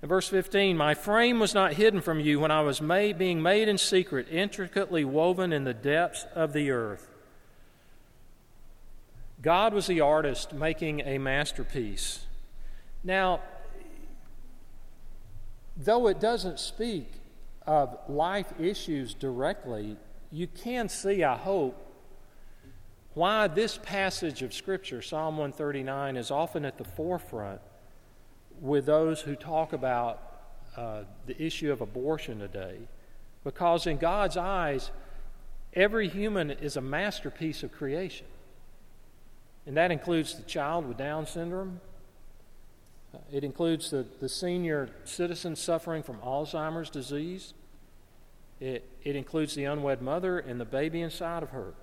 In 0.01 0.09
verse 0.09 0.27
15, 0.31 0.75
my 0.75 0.95
frame 0.95 1.39
was 1.39 1.53
not 1.53 1.75
hidden 1.75 2.01
from 2.01 2.19
you 2.19 2.41
when 2.41 2.51
I 2.51 2.63
was 2.63 2.81
made, 2.81 3.19
being 3.19 3.43
made 3.43 3.69
in 3.69 3.77
secret, 3.77 4.27
intricately 4.31 5.05
woven 5.05 5.53
in 5.53 5.65
the 5.65 5.75
depths 5.75 6.25
of 6.35 6.55
the 6.55 6.71
earth. 6.71 7.11
God 9.43 9.75
was 9.75 9.89
the 9.89 10.01
artist 10.01 10.55
making 10.55 11.01
a 11.01 11.19
masterpiece. 11.19 12.21
Now, 13.05 13.41
though 15.77 16.07
it 16.07 16.19
doesn't 16.21 16.59
speak 16.59 17.13
of 17.67 17.99
life 18.09 18.51
issues 18.59 19.13
directly, 19.13 19.99
you 20.33 20.47
can 20.47 20.89
see, 20.89 21.23
I 21.23 21.37
hope, 21.37 21.79
why 23.15 23.47
this 23.47 23.79
passage 23.83 24.43
of 24.43 24.55
Scripture, 24.55 25.03
Psalm 25.03 25.37
139, 25.37 26.17
is 26.17 26.31
often 26.31 26.65
at 26.65 26.79
the 26.79 26.85
forefront 26.85 27.61
with 28.61 28.87
those 28.87 29.21
who 29.21 29.37
talk 29.37 29.75
about 29.75 30.23
uh, 30.77 31.03
the 31.27 31.41
issue 31.41 31.71
of 31.71 31.83
abortion 31.83 32.39
today. 32.39 32.79
Because 33.45 33.87
in 33.87 33.99
God's 33.99 34.39
eyes, 34.39 34.91
every 35.75 36.09
human 36.09 36.51
is 36.51 36.77
a 36.77 36.81
masterpiece 36.81 37.63
of 37.63 37.71
creation. 37.71 38.27
And 39.67 39.77
that 39.77 39.91
includes 39.91 40.35
the 40.35 40.43
child 40.43 40.87
with 40.87 40.97
Down 40.97 41.27
syndrome, 41.27 41.81
it 43.31 43.45
includes 43.45 43.91
the, 43.91 44.07
the 44.21 44.29
senior 44.29 44.89
citizen 45.05 45.55
suffering 45.55 46.03
from 46.03 46.17
Alzheimer's 46.19 46.89
disease. 46.89 47.53
It, 48.63 48.89
it 49.03 49.17
includes 49.17 49.57
the 49.57 49.65
unwed 49.65 50.01
mother 50.03 50.39
and 50.39 50.61
the 50.61 50.65
baby 50.65 51.01
inside 51.01 51.43
of 51.43 51.51
her. 51.51 51.75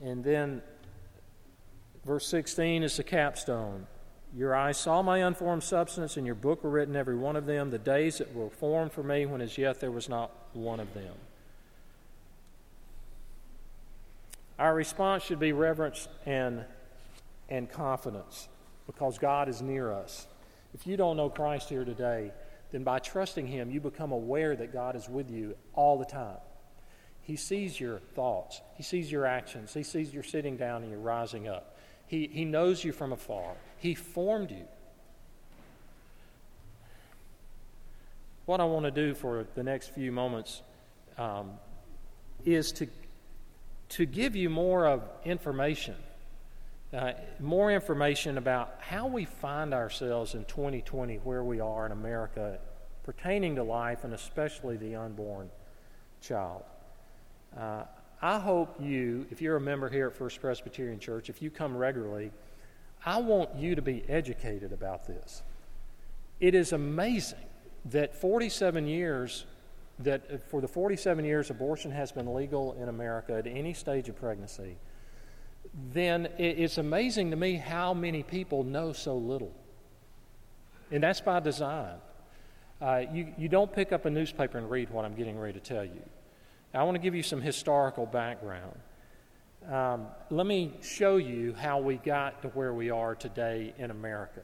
And 0.00 0.22
then 0.22 0.62
verse 2.06 2.28
16 2.28 2.84
is 2.84 2.96
the 2.96 3.02
capstone. 3.02 3.88
Your 4.32 4.54
eyes 4.54 4.78
saw 4.78 5.02
my 5.02 5.18
unformed 5.18 5.64
substance, 5.64 6.16
and 6.16 6.24
your 6.24 6.36
book 6.36 6.62
were 6.62 6.70
written, 6.70 6.94
every 6.94 7.16
one 7.16 7.34
of 7.34 7.44
them, 7.44 7.70
the 7.70 7.78
days 7.78 8.18
that 8.18 8.32
were 8.32 8.50
formed 8.50 8.92
for 8.92 9.02
me, 9.02 9.26
when 9.26 9.40
as 9.40 9.58
yet 9.58 9.80
there 9.80 9.90
was 9.90 10.08
not 10.08 10.30
one 10.52 10.78
of 10.78 10.94
them. 10.94 11.14
Our 14.60 14.72
response 14.72 15.24
should 15.24 15.40
be 15.40 15.50
reverence 15.50 16.06
and, 16.24 16.64
and 17.48 17.68
confidence 17.68 18.46
because 18.86 19.18
God 19.18 19.48
is 19.48 19.60
near 19.60 19.90
us. 19.90 20.28
If 20.72 20.86
you 20.86 20.96
don't 20.96 21.16
know 21.16 21.30
Christ 21.30 21.68
here 21.68 21.84
today, 21.84 22.30
then 22.72 22.84
by 22.84 22.98
trusting 22.98 23.46
Him, 23.46 23.70
you 23.70 23.80
become 23.80 24.12
aware 24.12 24.54
that 24.56 24.72
God 24.72 24.96
is 24.96 25.08
with 25.08 25.30
you 25.30 25.56
all 25.74 25.98
the 25.98 26.04
time. 26.04 26.38
He 27.22 27.36
sees 27.36 27.78
your 27.78 27.98
thoughts, 27.98 28.60
He 28.74 28.82
sees 28.82 29.10
your 29.10 29.26
actions, 29.26 29.74
He 29.74 29.82
sees 29.82 30.12
your 30.12 30.22
sitting 30.22 30.56
down 30.56 30.82
and 30.82 30.90
your 30.90 31.00
rising 31.00 31.48
up. 31.48 31.76
He, 32.06 32.28
he 32.32 32.44
knows 32.44 32.84
you 32.84 32.92
from 32.92 33.12
afar, 33.12 33.54
He 33.78 33.94
formed 33.94 34.50
you. 34.50 34.66
What 38.46 38.60
I 38.60 38.64
want 38.64 38.84
to 38.84 38.90
do 38.90 39.14
for 39.14 39.46
the 39.54 39.62
next 39.62 39.94
few 39.94 40.10
moments 40.10 40.62
um, 41.18 41.52
is 42.44 42.72
to, 42.72 42.88
to 43.90 44.06
give 44.06 44.34
you 44.34 44.50
more 44.50 44.86
of 44.86 45.02
information 45.24 45.94
uh, 46.92 47.12
more 47.38 47.70
information 47.70 48.36
about 48.36 48.74
how 48.80 49.06
we 49.06 49.24
find 49.24 49.72
ourselves 49.72 50.34
in 50.34 50.44
2020, 50.46 51.16
where 51.18 51.44
we 51.44 51.60
are 51.60 51.86
in 51.86 51.92
America 51.92 52.58
pertaining 53.04 53.54
to 53.56 53.62
life 53.62 54.04
and 54.04 54.12
especially 54.12 54.76
the 54.76 54.96
unborn 54.96 55.50
child. 56.20 56.62
Uh, 57.56 57.84
I 58.20 58.38
hope 58.38 58.76
you, 58.80 59.26
if 59.30 59.40
you're 59.40 59.56
a 59.56 59.60
member 59.60 59.88
here 59.88 60.08
at 60.08 60.16
First 60.16 60.40
Presbyterian 60.40 60.98
Church, 60.98 61.30
if 61.30 61.40
you 61.40 61.50
come 61.50 61.76
regularly, 61.76 62.32
I 63.06 63.18
want 63.18 63.54
you 63.56 63.74
to 63.76 63.82
be 63.82 64.04
educated 64.08 64.72
about 64.72 65.06
this. 65.06 65.42
It 66.40 66.54
is 66.54 66.72
amazing 66.72 67.38
that 67.86 68.14
47 68.14 68.86
years, 68.86 69.46
that 70.00 70.50
for 70.50 70.60
the 70.60 70.68
47 70.68 71.24
years 71.24 71.50
abortion 71.50 71.92
has 71.92 72.12
been 72.12 72.34
legal 72.34 72.74
in 72.74 72.88
America 72.88 73.34
at 73.34 73.46
any 73.46 73.74
stage 73.74 74.08
of 74.08 74.16
pregnancy 74.16 74.76
then 75.92 76.28
it's 76.38 76.78
amazing 76.78 77.30
to 77.30 77.36
me 77.36 77.54
how 77.54 77.94
many 77.94 78.22
people 78.22 78.64
know 78.64 78.92
so 78.92 79.16
little. 79.16 79.52
And 80.90 81.02
that's 81.02 81.20
by 81.20 81.40
design. 81.40 81.96
Uh, 82.80 83.02
you, 83.12 83.32
you 83.36 83.48
don't 83.48 83.72
pick 83.72 83.92
up 83.92 84.06
a 84.06 84.10
newspaper 84.10 84.58
and 84.58 84.70
read 84.70 84.90
what 84.90 85.04
I'm 85.04 85.14
getting 85.14 85.38
ready 85.38 85.52
to 85.52 85.60
tell 85.60 85.84
you. 85.84 86.02
I 86.72 86.82
want 86.84 86.94
to 86.94 87.00
give 87.00 87.14
you 87.14 87.22
some 87.22 87.40
historical 87.40 88.06
background. 88.06 88.78
Um, 89.70 90.06
let 90.30 90.46
me 90.46 90.72
show 90.80 91.16
you 91.16 91.54
how 91.54 91.80
we 91.80 91.96
got 91.96 92.42
to 92.42 92.48
where 92.48 92.72
we 92.72 92.90
are 92.90 93.14
today 93.14 93.74
in 93.76 93.90
America. 93.90 94.40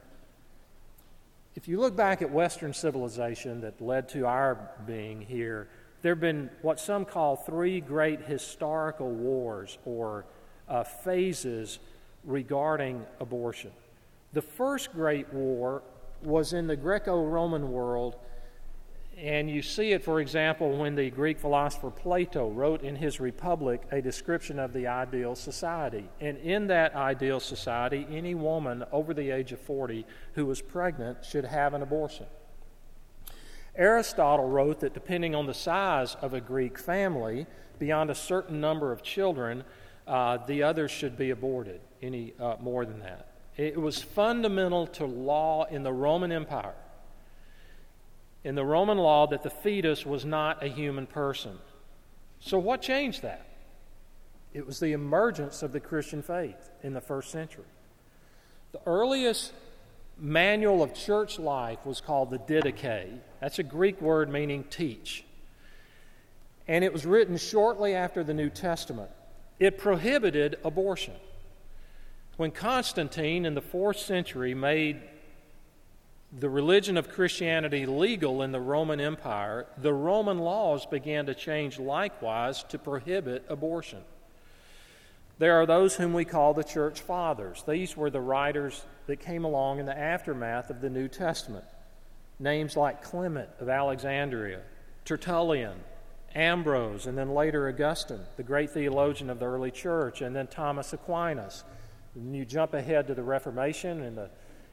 If 1.55 1.67
you 1.67 1.79
look 1.79 1.95
back 1.95 2.21
at 2.21 2.29
Western 2.29 2.73
civilization 2.73 3.61
that 3.61 3.81
led 3.81 4.09
to 4.09 4.27
our 4.27 4.69
being 4.85 5.21
here, 5.21 5.69
there 6.03 6.11
have 6.11 6.19
been 6.19 6.51
what 6.61 6.79
some 6.79 7.03
call 7.03 7.35
three 7.35 7.81
great 7.81 8.21
historical 8.21 9.09
wars 9.09 9.79
or 9.83 10.25
uh, 10.67 10.83
phases 10.83 11.79
regarding 12.23 13.05
abortion. 13.19 13.71
The 14.33 14.41
first 14.41 14.91
great 14.91 15.31
war 15.33 15.81
was 16.21 16.53
in 16.53 16.67
the 16.67 16.75
Greco 16.75 17.23
Roman 17.23 17.71
world, 17.71 18.15
and 19.17 19.49
you 19.49 19.61
see 19.61 19.93
it, 19.93 20.03
for 20.03 20.19
example, 20.19 20.77
when 20.77 20.95
the 20.95 21.09
Greek 21.09 21.39
philosopher 21.39 21.89
Plato 21.89 22.49
wrote 22.49 22.83
in 22.83 22.95
his 22.95 23.19
Republic 23.19 23.81
a 23.91 24.01
description 24.01 24.59
of 24.59 24.73
the 24.73 24.85
ideal 24.85 25.35
society. 25.35 26.07
And 26.19 26.37
in 26.37 26.67
that 26.67 26.93
ideal 26.93 27.39
society, 27.39 28.05
any 28.11 28.35
woman 28.35 28.83
over 28.91 29.13
the 29.13 29.31
age 29.31 29.51
of 29.53 29.59
40 29.59 30.05
who 30.33 30.45
was 30.45 30.61
pregnant 30.61 31.25
should 31.25 31.45
have 31.45 31.73
an 31.73 31.81
abortion. 31.81 32.27
Aristotle 33.75 34.49
wrote 34.49 34.81
that 34.81 34.93
depending 34.93 35.33
on 35.33 35.45
the 35.45 35.53
size 35.53 36.15
of 36.21 36.33
a 36.33 36.41
Greek 36.41 36.77
family, 36.77 37.47
beyond 37.79 38.09
a 38.09 38.15
certain 38.15 38.59
number 38.59 38.91
of 38.91 39.03
children, 39.03 39.63
uh, 40.07 40.37
the 40.45 40.63
others 40.63 40.89
should 40.89 41.17
be 41.17 41.31
aborted, 41.31 41.81
any 42.01 42.33
uh, 42.39 42.55
more 42.59 42.85
than 42.85 42.99
that. 42.99 43.27
It 43.57 43.79
was 43.79 44.01
fundamental 44.01 44.87
to 44.87 45.05
law 45.05 45.65
in 45.65 45.83
the 45.83 45.91
Roman 45.91 46.31
Empire, 46.31 46.75
in 48.43 48.55
the 48.55 48.63
Roman 48.63 48.97
law, 48.97 49.27
that 49.27 49.43
the 49.43 49.49
fetus 49.49 50.05
was 50.05 50.23
not 50.23 50.63
a 50.63 50.67
human 50.67 51.07
person. 51.07 51.57
So, 52.39 52.59
what 52.59 52.81
changed 52.81 53.23
that? 53.23 53.45
It 54.53 54.65
was 54.65 54.79
the 54.79 54.93
emergence 54.93 55.63
of 55.63 55.71
the 55.71 55.79
Christian 55.79 56.21
faith 56.21 56.69
in 56.83 56.93
the 56.93 57.01
first 57.01 57.31
century. 57.31 57.65
The 58.71 58.79
earliest 58.85 59.53
manual 60.19 60.81
of 60.81 60.93
church 60.93 61.37
life 61.39 61.79
was 61.85 62.01
called 62.01 62.29
the 62.29 62.39
Didache. 62.39 63.19
That's 63.39 63.59
a 63.59 63.63
Greek 63.63 64.01
word 64.01 64.29
meaning 64.29 64.63
teach. 64.69 65.23
And 66.67 66.83
it 66.83 66.91
was 66.91 67.05
written 67.05 67.37
shortly 67.37 67.95
after 67.95 68.23
the 68.23 68.33
New 68.33 68.49
Testament. 68.49 69.09
It 69.59 69.77
prohibited 69.77 70.57
abortion. 70.63 71.15
When 72.37 72.51
Constantine 72.51 73.45
in 73.45 73.55
the 73.55 73.61
fourth 73.61 73.97
century 73.97 74.53
made 74.53 75.01
the 76.37 76.49
religion 76.49 76.97
of 76.97 77.09
Christianity 77.09 77.85
legal 77.85 78.43
in 78.43 78.51
the 78.51 78.59
Roman 78.59 78.99
Empire, 78.99 79.65
the 79.77 79.93
Roman 79.93 80.37
laws 80.37 80.85
began 80.85 81.25
to 81.25 81.33
change 81.33 81.79
likewise 81.79 82.63
to 82.63 82.77
prohibit 82.77 83.45
abortion. 83.49 84.03
There 85.39 85.59
are 85.61 85.65
those 85.65 85.95
whom 85.95 86.13
we 86.13 86.25
call 86.25 86.53
the 86.53 86.63
church 86.63 86.99
fathers. 87.01 87.63
These 87.67 87.95
were 87.95 88.09
the 88.09 88.21
writers 88.21 88.83
that 89.05 89.19
came 89.19 89.45
along 89.45 89.79
in 89.79 89.85
the 89.85 89.97
aftermath 89.97 90.69
of 90.69 90.81
the 90.81 90.89
New 90.89 91.07
Testament. 91.07 91.65
Names 92.39 92.75
like 92.75 93.01
Clement 93.01 93.49
of 93.59 93.69
Alexandria, 93.69 94.61
Tertullian, 95.05 95.79
Ambrose, 96.37 97.07
and 97.07 97.17
then 97.17 97.33
later 97.33 97.67
Augustine, 97.67 98.21
the 98.37 98.43
great 98.43 98.69
theologian 98.69 99.31
of 99.31 99.39
the 99.39 99.45
early 99.45 99.71
church, 99.71 100.21
and 100.21 100.35
then 100.35 100.45
Thomas 100.45 100.93
Aquinas. 100.93 101.63
And 102.13 102.35
you 102.35 102.45
jump 102.45 102.75
ahead 102.75 103.07
to 103.07 103.15
the 103.15 103.23
Reformation 103.23 104.03
in 104.03 104.15
the, 104.15 104.29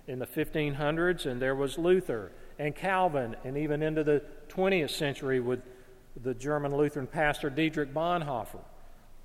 in 0.06 0.18
the 0.18 0.26
1500s, 0.26 1.24
and 1.24 1.40
there 1.40 1.54
was 1.54 1.78
Luther 1.78 2.32
and 2.58 2.74
Calvin, 2.74 3.34
and 3.44 3.56
even 3.56 3.82
into 3.82 4.04
the 4.04 4.22
20th 4.48 4.90
century 4.90 5.40
with 5.40 5.62
the 6.22 6.34
German 6.34 6.76
Lutheran 6.76 7.06
pastor 7.06 7.48
Dietrich 7.48 7.94
Bonhoeffer. 7.94 8.60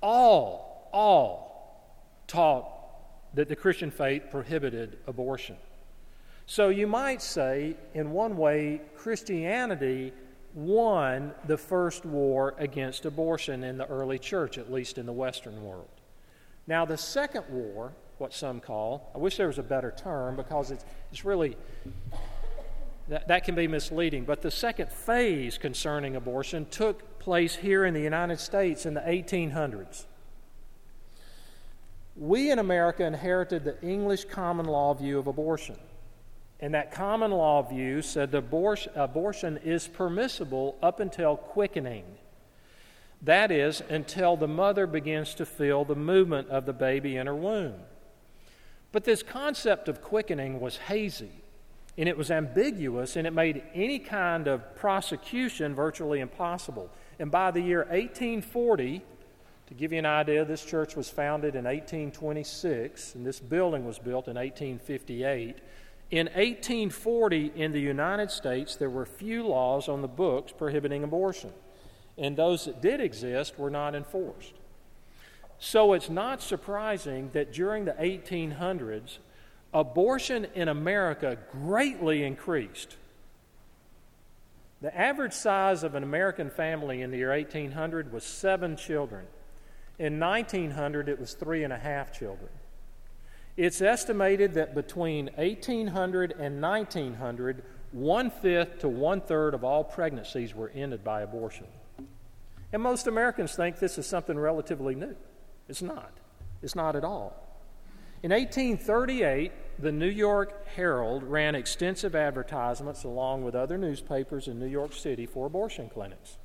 All, 0.02 0.88
all 0.94 2.22
taught 2.26 3.34
that 3.34 3.50
the 3.50 3.56
Christian 3.56 3.90
faith 3.90 4.24
prohibited 4.30 4.98
abortion. 5.06 5.56
So 6.46 6.70
you 6.70 6.86
might 6.86 7.20
say, 7.20 7.76
in 7.92 8.12
one 8.12 8.38
way, 8.38 8.80
Christianity 8.96 10.14
won 10.54 11.32
the 11.46 11.56
first 11.56 12.04
war 12.04 12.54
against 12.58 13.04
abortion 13.04 13.62
in 13.62 13.78
the 13.78 13.86
early 13.86 14.18
church, 14.18 14.58
at 14.58 14.72
least 14.72 14.98
in 14.98 15.06
the 15.06 15.12
Western 15.12 15.62
world. 15.62 15.88
Now, 16.66 16.84
the 16.84 16.96
second 16.96 17.44
war, 17.48 17.92
what 18.18 18.32
some 18.32 18.60
call, 18.60 19.10
I 19.14 19.18
wish 19.18 19.36
there 19.36 19.46
was 19.46 19.58
a 19.58 19.62
better 19.62 19.92
term 19.96 20.36
because 20.36 20.70
it's, 20.70 20.84
it's 21.10 21.24
really, 21.24 21.56
that, 23.08 23.28
that 23.28 23.44
can 23.44 23.54
be 23.54 23.66
misleading, 23.66 24.24
but 24.24 24.42
the 24.42 24.50
second 24.50 24.90
phase 24.90 25.58
concerning 25.58 26.16
abortion 26.16 26.66
took 26.70 27.18
place 27.18 27.56
here 27.56 27.84
in 27.84 27.94
the 27.94 28.00
United 28.00 28.38
States 28.40 28.86
in 28.86 28.94
the 28.94 29.00
1800s. 29.00 30.04
We 32.16 32.50
in 32.50 32.58
America 32.58 33.04
inherited 33.04 33.64
the 33.64 33.80
English 33.82 34.26
common 34.26 34.66
law 34.66 34.92
view 34.94 35.18
of 35.18 35.26
abortion. 35.26 35.76
And 36.60 36.74
that 36.74 36.92
common 36.92 37.30
law 37.30 37.62
view 37.62 38.02
said 38.02 38.34
abortion, 38.34 38.92
abortion 38.94 39.58
is 39.64 39.88
permissible 39.88 40.76
up 40.82 41.00
until 41.00 41.36
quickening. 41.36 42.04
That 43.22 43.50
is, 43.50 43.82
until 43.88 44.36
the 44.36 44.48
mother 44.48 44.86
begins 44.86 45.34
to 45.34 45.46
feel 45.46 45.84
the 45.84 45.94
movement 45.94 46.48
of 46.48 46.66
the 46.66 46.72
baby 46.72 47.16
in 47.16 47.26
her 47.26 47.34
womb. 47.34 47.74
But 48.92 49.04
this 49.04 49.22
concept 49.22 49.88
of 49.88 50.02
quickening 50.02 50.60
was 50.60 50.76
hazy, 50.76 51.30
and 51.96 52.08
it 52.08 52.16
was 52.16 52.30
ambiguous, 52.30 53.16
and 53.16 53.26
it 53.26 53.32
made 53.32 53.62
any 53.74 53.98
kind 53.98 54.48
of 54.48 54.74
prosecution 54.74 55.74
virtually 55.74 56.20
impossible. 56.20 56.90
And 57.18 57.30
by 57.30 57.50
the 57.50 57.60
year 57.60 57.80
1840, 57.90 59.02
to 59.66 59.74
give 59.74 59.92
you 59.92 59.98
an 59.98 60.06
idea, 60.06 60.44
this 60.44 60.64
church 60.64 60.96
was 60.96 61.08
founded 61.08 61.54
in 61.54 61.64
1826, 61.64 63.14
and 63.14 63.24
this 63.24 63.38
building 63.38 63.86
was 63.86 63.98
built 63.98 64.26
in 64.26 64.34
1858. 64.34 65.58
In 66.10 66.26
1840, 66.26 67.52
in 67.54 67.70
the 67.70 67.80
United 67.80 68.32
States, 68.32 68.74
there 68.74 68.90
were 68.90 69.06
few 69.06 69.46
laws 69.46 69.88
on 69.88 70.02
the 70.02 70.08
books 70.08 70.52
prohibiting 70.52 71.04
abortion, 71.04 71.52
and 72.18 72.36
those 72.36 72.64
that 72.64 72.82
did 72.82 73.00
exist 73.00 73.58
were 73.58 73.70
not 73.70 73.94
enforced. 73.94 74.54
So 75.60 75.92
it's 75.92 76.10
not 76.10 76.42
surprising 76.42 77.30
that 77.32 77.52
during 77.52 77.84
the 77.84 77.92
1800s, 77.92 79.18
abortion 79.72 80.46
in 80.54 80.68
America 80.68 81.38
greatly 81.52 82.24
increased. 82.24 82.96
The 84.80 84.96
average 84.98 85.34
size 85.34 85.84
of 85.84 85.94
an 85.94 86.02
American 86.02 86.50
family 86.50 87.02
in 87.02 87.10
the 87.10 87.18
year 87.18 87.30
1800 87.30 88.12
was 88.12 88.24
seven 88.24 88.76
children. 88.76 89.26
In 89.98 90.18
1900, 90.18 91.08
it 91.08 91.20
was 91.20 91.34
three 91.34 91.62
and 91.62 91.72
a 91.72 91.78
half 91.78 92.10
children. 92.18 92.48
It's 93.60 93.82
estimated 93.82 94.54
that 94.54 94.74
between 94.74 95.26
1800 95.36 96.32
and 96.38 96.62
1900, 96.62 97.62
one 97.92 98.30
fifth 98.30 98.78
to 98.78 98.88
one 98.88 99.20
third 99.20 99.52
of 99.52 99.64
all 99.64 99.84
pregnancies 99.84 100.54
were 100.54 100.70
ended 100.70 101.04
by 101.04 101.20
abortion. 101.20 101.66
And 102.72 102.80
most 102.80 103.06
Americans 103.06 103.54
think 103.54 103.78
this 103.78 103.98
is 103.98 104.06
something 104.06 104.38
relatively 104.38 104.94
new. 104.94 105.14
It's 105.68 105.82
not. 105.82 106.10
It's 106.62 106.74
not 106.74 106.96
at 106.96 107.04
all. 107.04 107.36
In 108.22 108.30
1838, 108.30 109.52
the 109.78 109.92
New 109.92 110.08
York 110.08 110.66
Herald 110.68 111.22
ran 111.22 111.54
extensive 111.54 112.14
advertisements 112.14 113.04
along 113.04 113.44
with 113.44 113.54
other 113.54 113.76
newspapers 113.76 114.48
in 114.48 114.58
New 114.58 114.68
York 114.68 114.94
City 114.94 115.26
for 115.26 115.44
abortion 115.44 115.90
clinics. 115.90 116.38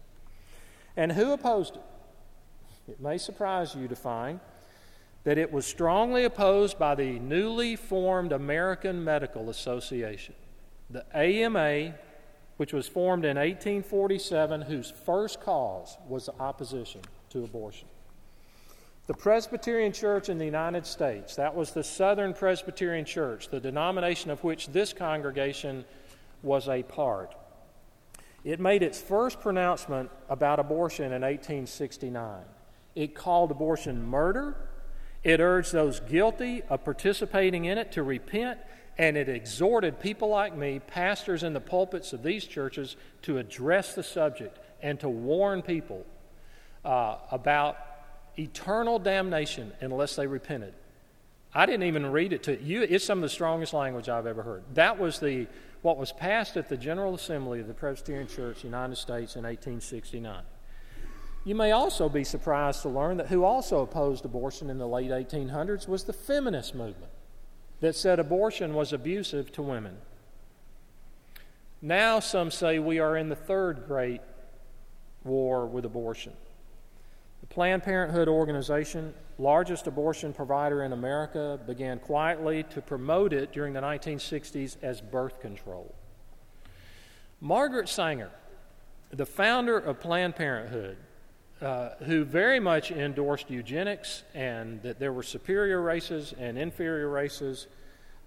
And 0.97 1.13
who 1.13 1.31
opposed 1.31 1.77
it? 1.77 2.91
It 2.91 2.99
may 2.99 3.17
surprise 3.17 3.73
you 3.73 3.87
to 3.87 3.95
find 3.95 4.41
that 5.25 5.37
it 5.39 5.51
was 5.51 5.65
strongly 5.65 6.23
opposed 6.23 6.79
by 6.79 6.95
the 6.95 7.19
newly 7.19 7.75
formed 7.75 8.31
American 8.31 9.03
Medical 9.03 9.49
Association, 9.49 10.35
the 10.89 11.03
AMA, 11.17 11.95
which 12.57 12.71
was 12.71 12.87
formed 12.87 13.25
in 13.25 13.35
1847, 13.35 14.61
whose 14.61 14.91
first 14.91 15.41
cause 15.41 15.97
was 16.07 16.29
opposition 16.39 17.01
to 17.31 17.43
abortion. 17.43 17.87
The 19.07 19.15
Presbyterian 19.15 19.91
Church 19.91 20.29
in 20.29 20.37
the 20.37 20.45
United 20.45 20.85
States, 20.85 21.35
that 21.35 21.55
was 21.55 21.71
the 21.71 21.83
Southern 21.83 22.33
Presbyterian 22.33 23.05
Church, 23.05 23.49
the 23.49 23.59
denomination 23.59 24.29
of 24.29 24.43
which 24.43 24.67
this 24.67 24.93
congregation 24.93 25.85
was 26.43 26.67
a 26.67 26.83
part. 26.83 27.35
It 28.43 28.59
made 28.59 28.83
its 28.83 29.01
first 29.01 29.41
pronouncement 29.41 30.11
about 30.29 30.59
abortion 30.59 31.05
in 31.05 31.23
1869. 31.23 32.43
It 32.93 33.15
called 33.15 33.49
abortion 33.49 34.03
murder 34.03 34.55
it 35.25 35.39
urged 35.39 35.73
those 35.73 35.99
guilty 36.01 36.61
of 36.69 36.85
participating 36.85 37.65
in 37.65 37.79
it 37.79 37.91
to 37.93 38.03
repent, 38.03 38.59
and 38.95 39.17
it 39.17 39.27
exhorted 39.27 39.99
people 39.99 40.29
like 40.29 40.55
me, 40.55 40.79
pastors 40.79 41.41
in 41.41 41.53
the 41.53 41.59
pulpits 41.59 42.13
of 42.13 42.21
these 42.21 42.45
churches, 42.45 42.95
to 43.23 43.39
address 43.39 43.95
the 43.95 44.03
subject 44.03 44.59
and 44.83 44.99
to 44.99 45.09
warn 45.09 45.63
people 45.63 46.05
uh, 46.85 47.17
about 47.31 47.75
eternal 48.37 48.99
damnation 48.99 49.73
unless 49.81 50.15
they 50.15 50.27
repented. 50.27 50.75
I 51.55 51.65
didn't 51.65 51.87
even 51.87 52.05
read 52.05 52.31
it 52.31 52.43
to 52.43 52.61
you. 52.61 52.83
It's 52.83 53.03
some 53.03 53.17
of 53.17 53.23
the 53.23 53.29
strongest 53.29 53.73
language 53.73 54.09
I've 54.09 54.27
ever 54.27 54.43
heard. 54.43 54.63
That 54.75 54.99
was 54.99 55.19
the 55.19 55.47
what 55.81 55.97
was 55.97 56.11
passed 56.11 56.55
at 56.55 56.69
the 56.69 56.77
General 56.77 57.15
Assembly 57.15 57.61
of 57.61 57.67
the 57.67 57.73
Presbyterian 57.73 58.27
Church, 58.27 58.63
United 58.63 58.97
States, 58.97 59.35
in 59.35 59.43
1869. 59.43 60.43
You 61.45 61.53
may 61.53 61.71
also 61.71 62.09
be 62.09 62.23
surprised 62.23 62.81
to 62.81 62.89
learn 62.89 63.17
that 63.17 63.27
who 63.27 63.43
also 63.43 63.83
opposed 63.83 64.25
abortion 64.25 64.71
in 64.71 64.79
the 64.79 64.87
late 64.87 65.11
1800s 65.11 65.87
was 65.87 66.03
the 66.03 66.11
feminist 66.11 66.73
movement 66.73 67.11
that 67.81 67.95
said 67.95 68.19
abortion 68.19 68.73
was 68.73 68.91
abusive 68.91 69.51
to 69.51 69.61
women. 69.61 69.97
Now, 71.83 72.19
some 72.19 72.49
say 72.49 72.79
we 72.79 72.97
are 72.97 73.15
in 73.15 73.29
the 73.29 73.35
third 73.35 73.83
great 73.87 74.21
war 75.23 75.67
with 75.67 75.85
abortion. 75.85 76.33
The 77.41 77.47
Planned 77.47 77.83
Parenthood 77.83 78.27
organization, 78.27 79.13
largest 79.37 79.85
abortion 79.85 80.33
provider 80.33 80.81
in 80.81 80.93
America, 80.93 81.59
began 81.67 81.99
quietly 81.99 82.63
to 82.71 82.81
promote 82.81 83.33
it 83.33 83.51
during 83.51 83.73
the 83.73 83.81
1960s 83.81 84.77
as 84.81 84.99
birth 84.99 85.39
control. 85.41 85.93
Margaret 87.39 87.87
Sanger, 87.87 88.31
the 89.11 89.27
founder 89.27 89.77
of 89.77 89.99
Planned 89.99 90.35
Parenthood, 90.35 90.97
uh, 91.61 91.89
who 92.03 92.23
very 92.23 92.59
much 92.59 92.91
endorsed 92.91 93.49
eugenics 93.49 94.23
and 94.33 94.81
that 94.81 94.99
there 94.99 95.13
were 95.13 95.23
superior 95.23 95.81
races 95.81 96.33
and 96.37 96.57
inferior 96.57 97.09
races, 97.09 97.67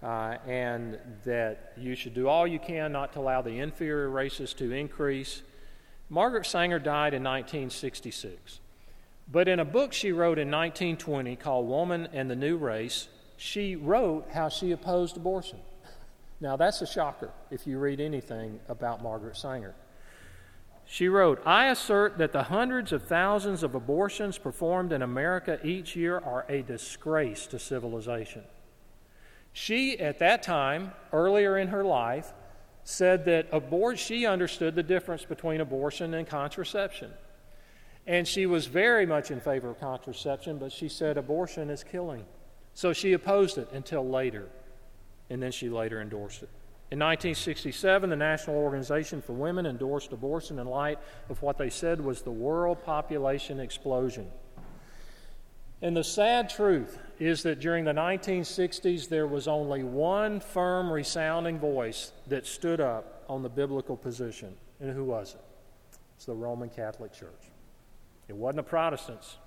uh, 0.01 0.37
and 0.47 0.97
that 1.25 1.73
you 1.77 1.95
should 1.95 2.13
do 2.13 2.27
all 2.27 2.47
you 2.47 2.59
can 2.59 2.91
not 2.91 3.13
to 3.13 3.19
allow 3.19 3.41
the 3.41 3.59
inferior 3.59 4.09
races 4.09 4.53
to 4.53 4.71
increase. 4.71 5.41
Margaret 6.09 6.45
Sanger 6.45 6.79
died 6.79 7.13
in 7.13 7.23
1966. 7.23 8.59
But 9.31 9.47
in 9.47 9.59
a 9.59 9.65
book 9.65 9.93
she 9.93 10.11
wrote 10.11 10.39
in 10.39 10.49
1920 10.49 11.35
called 11.35 11.67
Woman 11.67 12.07
and 12.13 12.29
the 12.29 12.35
New 12.35 12.57
Race, 12.57 13.09
she 13.37 13.75
wrote 13.75 14.27
how 14.33 14.49
she 14.49 14.71
opposed 14.71 15.17
abortion. 15.17 15.59
Now, 16.41 16.55
that's 16.55 16.81
a 16.81 16.87
shocker 16.87 17.31
if 17.51 17.67
you 17.67 17.79
read 17.79 17.99
anything 17.99 18.59
about 18.69 19.03
Margaret 19.03 19.37
Sanger. 19.37 19.75
She 20.91 21.07
wrote, 21.07 21.39
I 21.45 21.67
assert 21.67 22.17
that 22.17 22.31
the 22.31 22.41
hundreds 22.41 22.91
of 22.91 23.03
thousands 23.03 23.61
of 23.61 23.75
abortions 23.75 24.39
performed 24.39 24.91
in 24.91 25.03
America 25.03 25.59
each 25.63 25.95
year 25.95 26.17
are 26.17 26.47
a 26.49 26.63
disgrace 26.63 27.45
to 27.47 27.59
civilization. 27.59 28.43
She, 29.53 29.99
at 29.99 30.17
that 30.17 30.41
time, 30.41 30.93
earlier 31.13 31.59
in 31.59 31.67
her 31.67 31.83
life, 31.83 32.33
said 32.83 33.25
that 33.25 33.49
abort- 33.51 33.99
she 33.99 34.25
understood 34.25 34.73
the 34.73 34.81
difference 34.81 35.25
between 35.25 35.61
abortion 35.61 36.15
and 36.15 36.25
contraception. 36.25 37.11
And 38.07 38.27
she 38.27 38.47
was 38.47 38.65
very 38.65 39.05
much 39.05 39.29
in 39.29 39.39
favor 39.39 39.69
of 39.69 39.79
contraception, 39.79 40.57
but 40.57 40.71
she 40.71 40.89
said 40.89 41.17
abortion 41.17 41.69
is 41.69 41.83
killing. 41.83 42.25
So 42.73 42.93
she 42.93 43.13
opposed 43.13 43.59
it 43.59 43.69
until 43.73 44.09
later, 44.09 44.49
and 45.29 45.39
then 45.39 45.51
she 45.51 45.69
later 45.69 46.01
endorsed 46.01 46.41
it. 46.41 46.49
In 46.91 46.97
1967, 46.97 48.09
the 48.09 48.15
National 48.15 48.55
Organization 48.55 49.21
for 49.21 49.33
Women 49.33 49.67
endorsed 49.67 50.11
abortion 50.11 50.57
in 50.57 50.65
light 50.65 50.97
of 51.29 51.39
what 51.43 51.59
they 51.59 51.69
said 51.69 52.01
was 52.01 52.23
the 52.23 52.31
world 52.31 52.83
population 52.83 53.59
explosion. 53.59 54.27
And 55.83 55.95
the 55.95 56.03
sad 56.03 56.49
truth 56.49 56.97
is 57.19 57.43
that 57.43 57.59
during 57.59 57.85
the 57.85 57.93
1960s, 57.93 59.07
there 59.07 59.27
was 59.27 59.47
only 59.47 59.83
one 59.83 60.39
firm, 60.39 60.91
resounding 60.91 61.59
voice 61.59 62.11
that 62.27 62.47
stood 62.47 62.81
up 62.81 63.23
on 63.29 63.43
the 63.43 63.49
biblical 63.49 63.95
position. 63.95 64.55
And 64.79 64.91
who 64.91 65.05
was 65.05 65.35
it? 65.35 65.41
It's 66.15 66.25
the 66.25 66.33
Roman 66.33 66.69
Catholic 66.69 67.13
Church. 67.13 67.51
It 68.27 68.35
wasn't 68.35 68.57
the 68.57 68.63
Protestants. 68.63 69.37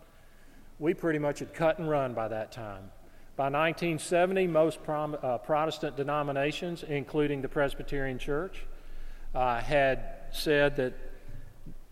We 0.78 0.94
pretty 0.94 1.18
much 1.18 1.40
had 1.40 1.52
cut 1.52 1.78
and 1.78 1.90
run 1.90 2.14
by 2.14 2.28
that 2.28 2.52
time. 2.52 2.90
By 3.42 3.46
1970, 3.46 4.46
most 4.46 4.84
prom, 4.84 5.16
uh, 5.20 5.36
Protestant 5.38 5.96
denominations, 5.96 6.84
including 6.84 7.42
the 7.42 7.48
Presbyterian 7.48 8.16
Church, 8.16 8.64
uh, 9.34 9.60
had 9.60 10.10
said 10.30 10.76
that, 10.76 10.94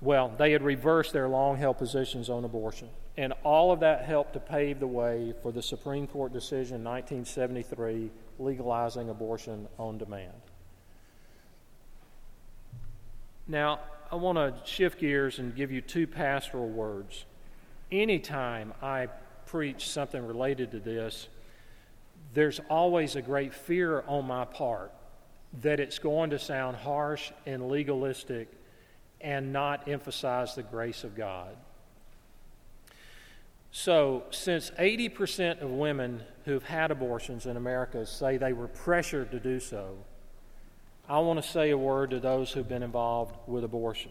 well, 0.00 0.32
they 0.38 0.52
had 0.52 0.62
reversed 0.62 1.12
their 1.12 1.26
long 1.26 1.56
held 1.56 1.76
positions 1.76 2.30
on 2.30 2.44
abortion. 2.44 2.88
And 3.16 3.32
all 3.42 3.72
of 3.72 3.80
that 3.80 4.04
helped 4.04 4.34
to 4.34 4.38
pave 4.38 4.78
the 4.78 4.86
way 4.86 5.34
for 5.42 5.50
the 5.50 5.60
Supreme 5.60 6.06
Court 6.06 6.32
decision 6.32 6.76
in 6.76 6.84
1973 6.84 8.12
legalizing 8.38 9.10
abortion 9.10 9.66
on 9.76 9.98
demand. 9.98 10.40
Now, 13.48 13.80
I 14.12 14.14
want 14.14 14.38
to 14.38 14.54
shift 14.70 15.00
gears 15.00 15.40
and 15.40 15.56
give 15.56 15.72
you 15.72 15.80
two 15.80 16.06
pastoral 16.06 16.68
words. 16.68 17.24
Anytime 17.90 18.72
I 18.80 19.08
preach 19.46 19.88
something 19.88 20.24
related 20.24 20.70
to 20.70 20.78
this, 20.78 21.26
there's 22.34 22.60
always 22.68 23.16
a 23.16 23.22
great 23.22 23.54
fear 23.54 24.04
on 24.06 24.26
my 24.26 24.44
part 24.44 24.92
that 25.62 25.80
it's 25.80 25.98
going 25.98 26.30
to 26.30 26.38
sound 26.38 26.76
harsh 26.76 27.32
and 27.46 27.68
legalistic 27.68 28.48
and 29.20 29.52
not 29.52 29.88
emphasize 29.88 30.54
the 30.54 30.62
grace 30.62 31.04
of 31.04 31.16
God. 31.16 31.56
So, 33.72 34.24
since 34.30 34.70
80% 34.70 35.60
of 35.60 35.70
women 35.70 36.22
who've 36.44 36.62
had 36.62 36.90
abortions 36.90 37.46
in 37.46 37.56
America 37.56 38.04
say 38.04 38.36
they 38.36 38.52
were 38.52 38.68
pressured 38.68 39.30
to 39.30 39.38
do 39.38 39.60
so, 39.60 39.96
I 41.08 41.18
want 41.20 41.42
to 41.42 41.48
say 41.48 41.70
a 41.70 41.78
word 41.78 42.10
to 42.10 42.20
those 42.20 42.52
who've 42.52 42.68
been 42.68 42.82
involved 42.82 43.36
with 43.46 43.64
abortion. 43.64 44.10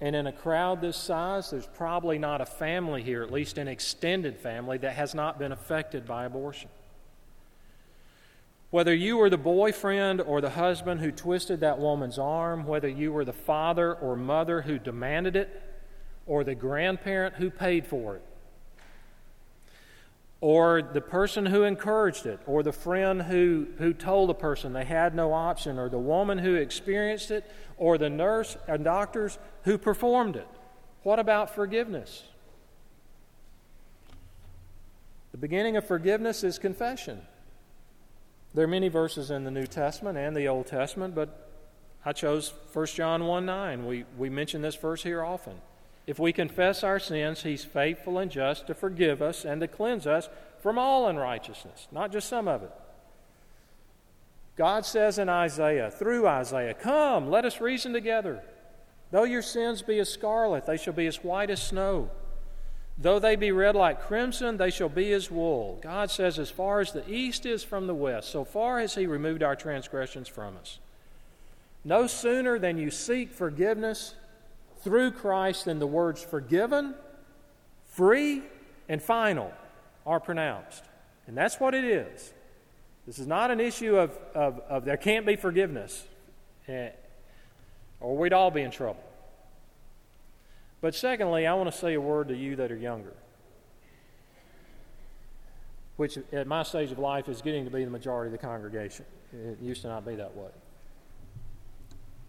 And 0.00 0.16
in 0.16 0.26
a 0.26 0.32
crowd 0.32 0.80
this 0.80 0.96
size, 0.96 1.50
there's 1.50 1.66
probably 1.66 2.18
not 2.18 2.40
a 2.40 2.46
family 2.46 3.02
here, 3.02 3.22
at 3.22 3.30
least 3.30 3.58
an 3.58 3.68
extended 3.68 4.36
family, 4.36 4.78
that 4.78 4.94
has 4.94 5.14
not 5.14 5.38
been 5.38 5.52
affected 5.52 6.06
by 6.06 6.24
abortion. 6.24 6.68
Whether 8.72 8.94
you 8.94 9.18
were 9.18 9.28
the 9.28 9.36
boyfriend 9.36 10.22
or 10.22 10.40
the 10.40 10.48
husband 10.48 11.02
who 11.02 11.12
twisted 11.12 11.60
that 11.60 11.78
woman's 11.78 12.18
arm, 12.18 12.64
whether 12.64 12.88
you 12.88 13.12
were 13.12 13.26
the 13.26 13.30
father 13.30 13.92
or 13.92 14.16
mother 14.16 14.62
who 14.62 14.78
demanded 14.78 15.36
it, 15.36 15.62
or 16.24 16.42
the 16.42 16.54
grandparent 16.54 17.34
who 17.34 17.50
paid 17.50 17.86
for 17.86 18.16
it, 18.16 18.24
or 20.40 20.80
the 20.80 21.02
person 21.02 21.44
who 21.44 21.64
encouraged 21.64 22.24
it, 22.24 22.40
or 22.46 22.62
the 22.62 22.72
friend 22.72 23.20
who, 23.20 23.66
who 23.76 23.92
told 23.92 24.30
the 24.30 24.34
person 24.34 24.72
they 24.72 24.86
had 24.86 25.14
no 25.14 25.34
option, 25.34 25.78
or 25.78 25.90
the 25.90 25.98
woman 25.98 26.38
who 26.38 26.54
experienced 26.54 27.30
it, 27.30 27.44
or 27.76 27.98
the 27.98 28.08
nurse 28.08 28.56
and 28.66 28.84
doctors 28.84 29.38
who 29.64 29.76
performed 29.76 30.34
it. 30.34 30.48
What 31.02 31.18
about 31.18 31.54
forgiveness? 31.54 32.22
The 35.32 35.36
beginning 35.36 35.76
of 35.76 35.86
forgiveness 35.86 36.42
is 36.42 36.58
confession. 36.58 37.20
There 38.54 38.64
are 38.64 38.68
many 38.68 38.88
verses 38.88 39.30
in 39.30 39.44
the 39.44 39.50
New 39.50 39.66
Testament 39.66 40.18
and 40.18 40.36
the 40.36 40.48
Old 40.48 40.66
Testament, 40.66 41.14
but 41.14 41.48
I 42.04 42.12
chose 42.12 42.52
1 42.72 42.86
John 42.86 43.26
1 43.26 43.46
9. 43.46 43.86
We, 43.86 44.04
we 44.18 44.28
mention 44.28 44.60
this 44.62 44.74
verse 44.74 45.02
here 45.02 45.22
often. 45.22 45.54
If 46.06 46.18
we 46.18 46.32
confess 46.32 46.82
our 46.82 46.98
sins, 46.98 47.42
He's 47.42 47.64
faithful 47.64 48.18
and 48.18 48.30
just 48.30 48.66
to 48.66 48.74
forgive 48.74 49.22
us 49.22 49.44
and 49.44 49.60
to 49.60 49.68
cleanse 49.68 50.06
us 50.06 50.28
from 50.60 50.78
all 50.78 51.08
unrighteousness, 51.08 51.88
not 51.90 52.12
just 52.12 52.28
some 52.28 52.48
of 52.48 52.62
it. 52.62 52.72
God 54.56 54.84
says 54.84 55.18
in 55.18 55.28
Isaiah, 55.28 55.90
through 55.90 56.26
Isaiah, 56.26 56.74
Come, 56.74 57.30
let 57.30 57.44
us 57.44 57.60
reason 57.60 57.92
together. 57.92 58.42
Though 59.10 59.24
your 59.24 59.42
sins 59.42 59.82
be 59.82 59.98
as 59.98 60.10
scarlet, 60.10 60.66
they 60.66 60.76
shall 60.76 60.92
be 60.92 61.06
as 61.06 61.24
white 61.24 61.50
as 61.50 61.62
snow. 61.62 62.10
Though 62.98 63.18
they 63.18 63.36
be 63.36 63.52
red 63.52 63.74
like 63.74 64.02
crimson, 64.02 64.58
they 64.58 64.70
shall 64.70 64.88
be 64.88 65.12
as 65.12 65.30
wool. 65.30 65.78
God 65.82 66.10
says, 66.10 66.38
As 66.38 66.50
far 66.50 66.80
as 66.80 66.92
the 66.92 67.08
east 67.10 67.46
is 67.46 67.64
from 67.64 67.86
the 67.86 67.94
west, 67.94 68.30
so 68.30 68.44
far 68.44 68.80
has 68.80 68.94
He 68.94 69.06
removed 69.06 69.42
our 69.42 69.56
transgressions 69.56 70.28
from 70.28 70.56
us. 70.56 70.78
No 71.84 72.06
sooner 72.06 72.58
than 72.58 72.78
you 72.78 72.90
seek 72.90 73.32
forgiveness 73.32 74.14
through 74.82 75.12
Christ 75.12 75.64
than 75.64 75.78
the 75.78 75.86
words 75.86 76.22
forgiven, 76.22 76.94
free, 77.86 78.42
and 78.88 79.02
final 79.02 79.52
are 80.06 80.20
pronounced. 80.20 80.84
And 81.26 81.36
that's 81.36 81.58
what 81.58 81.74
it 81.74 81.84
is. 81.84 82.32
This 83.06 83.18
is 83.18 83.26
not 83.26 83.50
an 83.50 83.58
issue 83.58 83.96
of, 83.96 84.16
of, 84.34 84.60
of 84.68 84.84
there 84.84 84.96
can't 84.96 85.26
be 85.26 85.34
forgiveness, 85.34 86.04
eh, 86.68 86.90
or 88.00 88.16
we'd 88.16 88.32
all 88.32 88.50
be 88.50 88.62
in 88.62 88.70
trouble. 88.70 89.02
But 90.82 90.94
secondly, 90.94 91.46
I 91.46 91.54
want 91.54 91.72
to 91.72 91.78
say 91.78 91.94
a 91.94 92.00
word 92.00 92.28
to 92.28 92.36
you 92.36 92.56
that 92.56 92.70
are 92.70 92.76
younger, 92.76 93.14
which 95.96 96.18
at 96.32 96.46
my 96.46 96.64
stage 96.64 96.92
of 96.92 96.98
life 96.98 97.30
is 97.30 97.40
getting 97.40 97.64
to 97.64 97.70
be 97.70 97.84
the 97.84 97.90
majority 97.90 98.28
of 98.28 98.32
the 98.32 98.46
congregation. 98.46 99.06
It 99.32 99.58
used 99.62 99.80
to 99.82 99.88
not 99.88 100.04
be 100.04 100.16
that 100.16 100.36
way. 100.36 100.50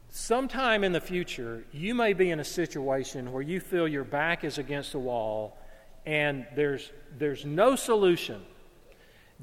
Sometime 0.10 0.84
in 0.84 0.94
the 0.94 1.02
future, 1.02 1.66
you 1.74 1.96
may 1.96 2.14
be 2.14 2.30
in 2.30 2.40
a 2.40 2.44
situation 2.46 3.34
where 3.34 3.42
you 3.42 3.60
feel 3.60 3.88
your 3.88 4.04
back 4.04 4.46
is 4.46 4.60
against 4.60 4.94
the 4.94 5.00
wall 5.00 5.58
and 6.06 6.46
there's, 6.56 6.92
there's 7.18 7.44
no 7.44 7.76
solution 7.76 8.42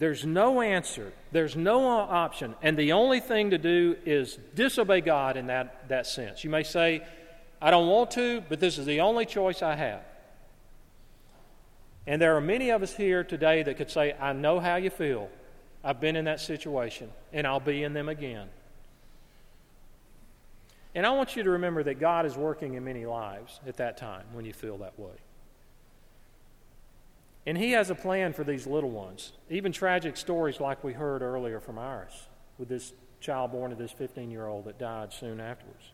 there's 0.00 0.24
no 0.24 0.62
answer, 0.62 1.12
there's 1.30 1.56
no 1.56 1.86
option, 1.86 2.54
and 2.62 2.74
the 2.78 2.92
only 2.92 3.20
thing 3.20 3.50
to 3.50 3.58
do 3.58 3.96
is 4.06 4.38
disobey 4.54 5.02
God 5.02 5.36
in 5.36 5.48
that, 5.48 5.88
that 5.90 6.06
sense. 6.06 6.42
You 6.42 6.48
may 6.48 6.62
say, 6.62 7.02
I 7.62 7.70
don't 7.70 7.88
want 7.88 8.10
to, 8.12 8.42
but 8.48 8.60
this 8.60 8.78
is 8.78 8.86
the 8.86 9.00
only 9.00 9.26
choice 9.26 9.62
I 9.62 9.74
have. 9.74 10.02
And 12.06 12.20
there 12.20 12.36
are 12.36 12.40
many 12.40 12.70
of 12.70 12.82
us 12.82 12.96
here 12.96 13.22
today 13.22 13.62
that 13.62 13.76
could 13.76 13.90
say, 13.90 14.14
I 14.18 14.32
know 14.32 14.58
how 14.58 14.76
you 14.76 14.90
feel. 14.90 15.28
I've 15.84 16.00
been 16.00 16.16
in 16.16 16.24
that 16.24 16.40
situation, 16.40 17.10
and 17.32 17.46
I'll 17.46 17.60
be 17.60 17.82
in 17.82 17.92
them 17.92 18.08
again. 18.08 18.48
And 20.94 21.06
I 21.06 21.10
want 21.10 21.36
you 21.36 21.42
to 21.42 21.50
remember 21.50 21.82
that 21.84 22.00
God 22.00 22.26
is 22.26 22.36
working 22.36 22.74
in 22.74 22.84
many 22.84 23.06
lives 23.06 23.60
at 23.66 23.76
that 23.76 23.96
time 23.96 24.24
when 24.32 24.44
you 24.44 24.52
feel 24.52 24.78
that 24.78 24.98
way. 24.98 25.12
And 27.46 27.56
He 27.56 27.72
has 27.72 27.90
a 27.90 27.94
plan 27.94 28.32
for 28.32 28.44
these 28.44 28.66
little 28.66 28.90
ones. 28.90 29.32
Even 29.48 29.72
tragic 29.72 30.16
stories 30.16 30.60
like 30.60 30.82
we 30.82 30.92
heard 30.92 31.22
earlier 31.22 31.60
from 31.60 31.78
Iris 31.78 32.26
with 32.58 32.68
this 32.68 32.92
child 33.20 33.52
born 33.52 33.70
to 33.70 33.76
this 33.76 33.92
15 33.92 34.30
year 34.30 34.46
old 34.46 34.64
that 34.64 34.78
died 34.78 35.12
soon 35.12 35.40
afterwards. 35.40 35.92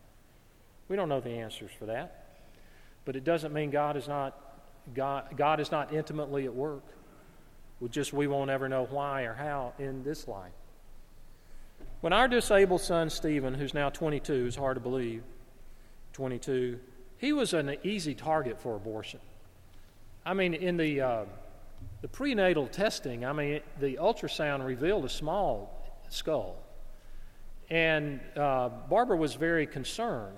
We 0.89 0.95
don't 0.95 1.09
know 1.09 1.19
the 1.19 1.31
answers 1.31 1.71
for 1.77 1.85
that. 1.87 2.25
But 3.05 3.15
it 3.15 3.23
doesn't 3.23 3.53
mean 3.53 3.69
God 3.69 3.95
is 3.97 4.07
not, 4.07 4.37
God, 4.93 5.35
God 5.35 5.59
is 5.59 5.71
not 5.71 5.93
intimately 5.93 6.45
at 6.45 6.53
work. 6.53 6.83
We 7.79 7.89
just 7.89 8.13
we 8.13 8.27
won't 8.27 8.49
ever 8.49 8.67
know 8.67 8.85
why 8.89 9.23
or 9.23 9.33
how 9.33 9.73
in 9.79 10.03
this 10.03 10.27
life. 10.27 10.51
When 12.01 12.13
our 12.13 12.27
disabled 12.27 12.81
son 12.81 13.09
Stephen, 13.09 13.53
who's 13.53 13.73
now 13.73 13.89
22, 13.89 14.47
is 14.47 14.55
hard 14.55 14.75
to 14.75 14.81
believe, 14.81 15.23
22, 16.13 16.79
he 17.17 17.33
was 17.33 17.53
an 17.53 17.75
easy 17.83 18.13
target 18.13 18.59
for 18.59 18.75
abortion. 18.75 19.19
I 20.25 20.33
mean, 20.33 20.53
in 20.53 20.77
the, 20.77 21.01
uh, 21.01 21.25
the 22.01 22.07
prenatal 22.07 22.67
testing, 22.67 23.25
I 23.25 23.33
mean, 23.33 23.61
the 23.79 23.95
ultrasound 23.95 24.65
revealed 24.65 25.05
a 25.05 25.09
small 25.09 25.73
skull. 26.09 26.57
And 27.69 28.19
uh, 28.35 28.69
Barbara 28.89 29.17
was 29.17 29.35
very 29.35 29.65
concerned, 29.65 30.37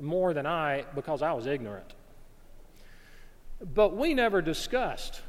more 0.00 0.32
than 0.34 0.46
I, 0.46 0.84
because 0.94 1.22
I 1.22 1.32
was 1.32 1.46
ignorant. 1.46 1.94
But 3.60 3.96
we 3.96 4.14
never 4.14 4.40
discussed, 4.40 5.20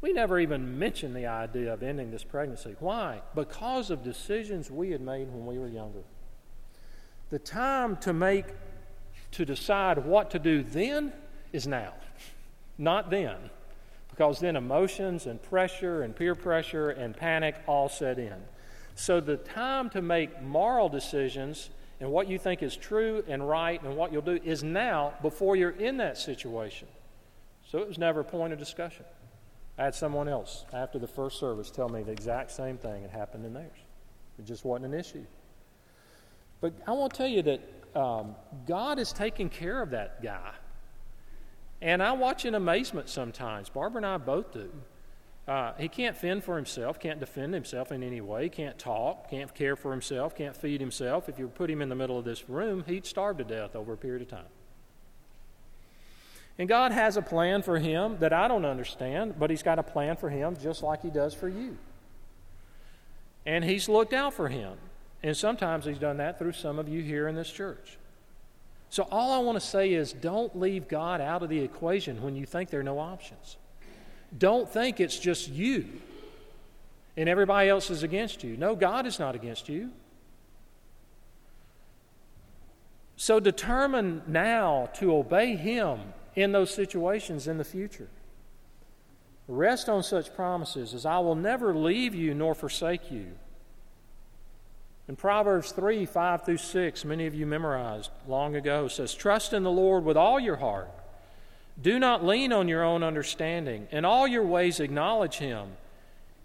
we 0.00 0.12
never 0.12 0.38
even 0.38 0.78
mentioned 0.78 1.14
the 1.16 1.26
idea 1.26 1.72
of 1.72 1.82
ending 1.82 2.10
this 2.10 2.24
pregnancy. 2.24 2.76
Why? 2.78 3.22
Because 3.34 3.90
of 3.90 4.02
decisions 4.02 4.70
we 4.70 4.90
had 4.90 5.00
made 5.00 5.28
when 5.28 5.46
we 5.46 5.58
were 5.58 5.68
younger. 5.68 6.02
The 7.30 7.38
time 7.38 7.96
to 7.98 8.12
make, 8.12 8.46
to 9.32 9.44
decide 9.44 10.04
what 10.04 10.30
to 10.32 10.38
do 10.38 10.62
then 10.62 11.12
is 11.52 11.66
now. 11.66 11.94
Not 12.78 13.10
then, 13.10 13.36
because 14.10 14.40
then 14.40 14.56
emotions 14.56 15.26
and 15.26 15.42
pressure 15.42 16.02
and 16.02 16.14
peer 16.14 16.34
pressure 16.34 16.90
and 16.90 17.16
panic 17.16 17.56
all 17.66 17.88
set 17.88 18.18
in. 18.18 18.36
So 18.94 19.20
the 19.20 19.36
time 19.36 19.88
to 19.90 20.02
make 20.02 20.42
moral 20.42 20.88
decisions 20.88 21.70
and 22.02 22.10
what 22.10 22.28
you 22.28 22.36
think 22.36 22.64
is 22.64 22.76
true 22.76 23.22
and 23.28 23.48
right 23.48 23.80
and 23.84 23.96
what 23.96 24.12
you'll 24.12 24.22
do 24.22 24.40
is 24.42 24.64
now 24.64 25.14
before 25.22 25.54
you're 25.54 25.70
in 25.70 25.98
that 25.98 26.18
situation. 26.18 26.88
So 27.70 27.78
it 27.78 27.86
was 27.86 27.96
never 27.96 28.20
a 28.20 28.24
point 28.24 28.52
of 28.52 28.58
discussion. 28.58 29.04
I 29.78 29.84
had 29.84 29.94
someone 29.94 30.28
else 30.28 30.64
after 30.72 30.98
the 30.98 31.06
first 31.06 31.38
service 31.38 31.70
tell 31.70 31.88
me 31.88 32.02
the 32.02 32.10
exact 32.10 32.50
same 32.50 32.76
thing 32.76 33.02
had 33.02 33.12
happened 33.12 33.46
in 33.46 33.54
theirs. 33.54 33.78
It 34.36 34.46
just 34.46 34.64
wasn't 34.64 34.92
an 34.92 34.98
issue. 34.98 35.24
But 36.60 36.74
I 36.88 36.90
want 36.90 37.12
to 37.12 37.18
tell 37.18 37.28
you 37.28 37.42
that 37.42 37.60
um, 37.94 38.34
God 38.66 38.98
is 38.98 39.12
taking 39.12 39.48
care 39.48 39.80
of 39.80 39.90
that 39.90 40.24
guy. 40.24 40.50
And 41.80 42.02
I 42.02 42.12
watch 42.12 42.44
in 42.44 42.56
amazement 42.56 43.10
sometimes. 43.10 43.68
Barbara 43.68 43.98
and 43.98 44.06
I 44.06 44.16
both 44.16 44.52
do. 44.52 44.72
Uh, 45.48 45.72
he 45.76 45.88
can't 45.88 46.16
fend 46.16 46.44
for 46.44 46.56
himself, 46.56 47.00
can't 47.00 47.18
defend 47.18 47.52
himself 47.52 47.90
in 47.90 48.02
any 48.02 48.20
way, 48.20 48.48
can't 48.48 48.78
talk, 48.78 49.28
can't 49.28 49.52
care 49.54 49.74
for 49.74 49.90
himself, 49.90 50.36
can't 50.36 50.56
feed 50.56 50.80
himself. 50.80 51.28
If 51.28 51.38
you 51.38 51.48
put 51.48 51.68
him 51.68 51.82
in 51.82 51.88
the 51.88 51.96
middle 51.96 52.16
of 52.16 52.24
this 52.24 52.48
room, 52.48 52.84
he'd 52.86 53.06
starve 53.06 53.38
to 53.38 53.44
death 53.44 53.74
over 53.74 53.94
a 53.94 53.96
period 53.96 54.22
of 54.22 54.28
time. 54.28 54.46
And 56.58 56.68
God 56.68 56.92
has 56.92 57.16
a 57.16 57.22
plan 57.22 57.62
for 57.62 57.78
him 57.78 58.18
that 58.20 58.32
I 58.32 58.46
don't 58.46 58.64
understand, 58.64 59.34
but 59.38 59.50
He's 59.50 59.62
got 59.62 59.78
a 59.78 59.82
plan 59.82 60.16
for 60.16 60.30
him 60.30 60.56
just 60.60 60.82
like 60.82 61.02
He 61.02 61.10
does 61.10 61.34
for 61.34 61.48
you. 61.48 61.76
And 63.46 63.64
He's 63.64 63.88
looked 63.88 64.12
out 64.12 64.34
for 64.34 64.48
him. 64.48 64.76
And 65.22 65.36
sometimes 65.36 65.84
He's 65.86 65.98
done 65.98 66.18
that 66.18 66.38
through 66.38 66.52
some 66.52 66.78
of 66.78 66.88
you 66.88 67.02
here 67.02 67.26
in 67.26 67.34
this 67.34 67.50
church. 67.50 67.98
So, 68.90 69.08
all 69.10 69.32
I 69.32 69.38
want 69.38 69.58
to 69.58 69.66
say 69.66 69.94
is 69.94 70.12
don't 70.12 70.58
leave 70.58 70.86
God 70.86 71.22
out 71.22 71.42
of 71.42 71.48
the 71.48 71.60
equation 71.60 72.22
when 72.22 72.36
you 72.36 72.44
think 72.44 72.68
there 72.68 72.80
are 72.80 72.84
no 72.84 72.98
options. 72.98 73.56
Don't 74.36 74.68
think 74.68 75.00
it's 75.00 75.18
just 75.18 75.48
you 75.48 75.86
and 77.16 77.28
everybody 77.28 77.68
else 77.68 77.90
is 77.90 78.02
against 78.02 78.42
you. 78.42 78.56
No, 78.56 78.74
God 78.74 79.06
is 79.06 79.18
not 79.18 79.34
against 79.34 79.68
you. 79.68 79.90
So, 83.16 83.38
determine 83.38 84.22
now 84.26 84.88
to 84.94 85.14
obey 85.14 85.54
Him 85.54 86.00
in 86.34 86.52
those 86.52 86.72
situations 86.72 87.46
in 87.46 87.58
the 87.58 87.64
future. 87.64 88.08
Rest 89.46 89.88
on 89.88 90.02
such 90.02 90.34
promises 90.34 90.94
as 90.94 91.04
I 91.04 91.18
will 91.18 91.34
never 91.34 91.74
leave 91.74 92.14
you 92.14 92.34
nor 92.34 92.54
forsake 92.54 93.10
you. 93.10 93.26
In 95.08 95.16
Proverbs 95.16 95.72
3 95.72 96.06
5 96.06 96.44
through 96.44 96.56
6, 96.56 97.04
many 97.04 97.26
of 97.26 97.34
you 97.34 97.46
memorized 97.46 98.10
long 98.26 98.56
ago, 98.56 98.88
says, 98.88 99.14
Trust 99.14 99.52
in 99.52 99.62
the 99.62 99.70
Lord 99.70 100.04
with 100.04 100.16
all 100.16 100.40
your 100.40 100.56
heart. 100.56 100.90
Do 101.80 101.98
not 101.98 102.24
lean 102.24 102.52
on 102.52 102.68
your 102.68 102.84
own 102.84 103.02
understanding. 103.02 103.88
In 103.90 104.04
all 104.04 104.26
your 104.26 104.44
ways 104.44 104.80
acknowledge 104.80 105.36
him, 105.36 105.76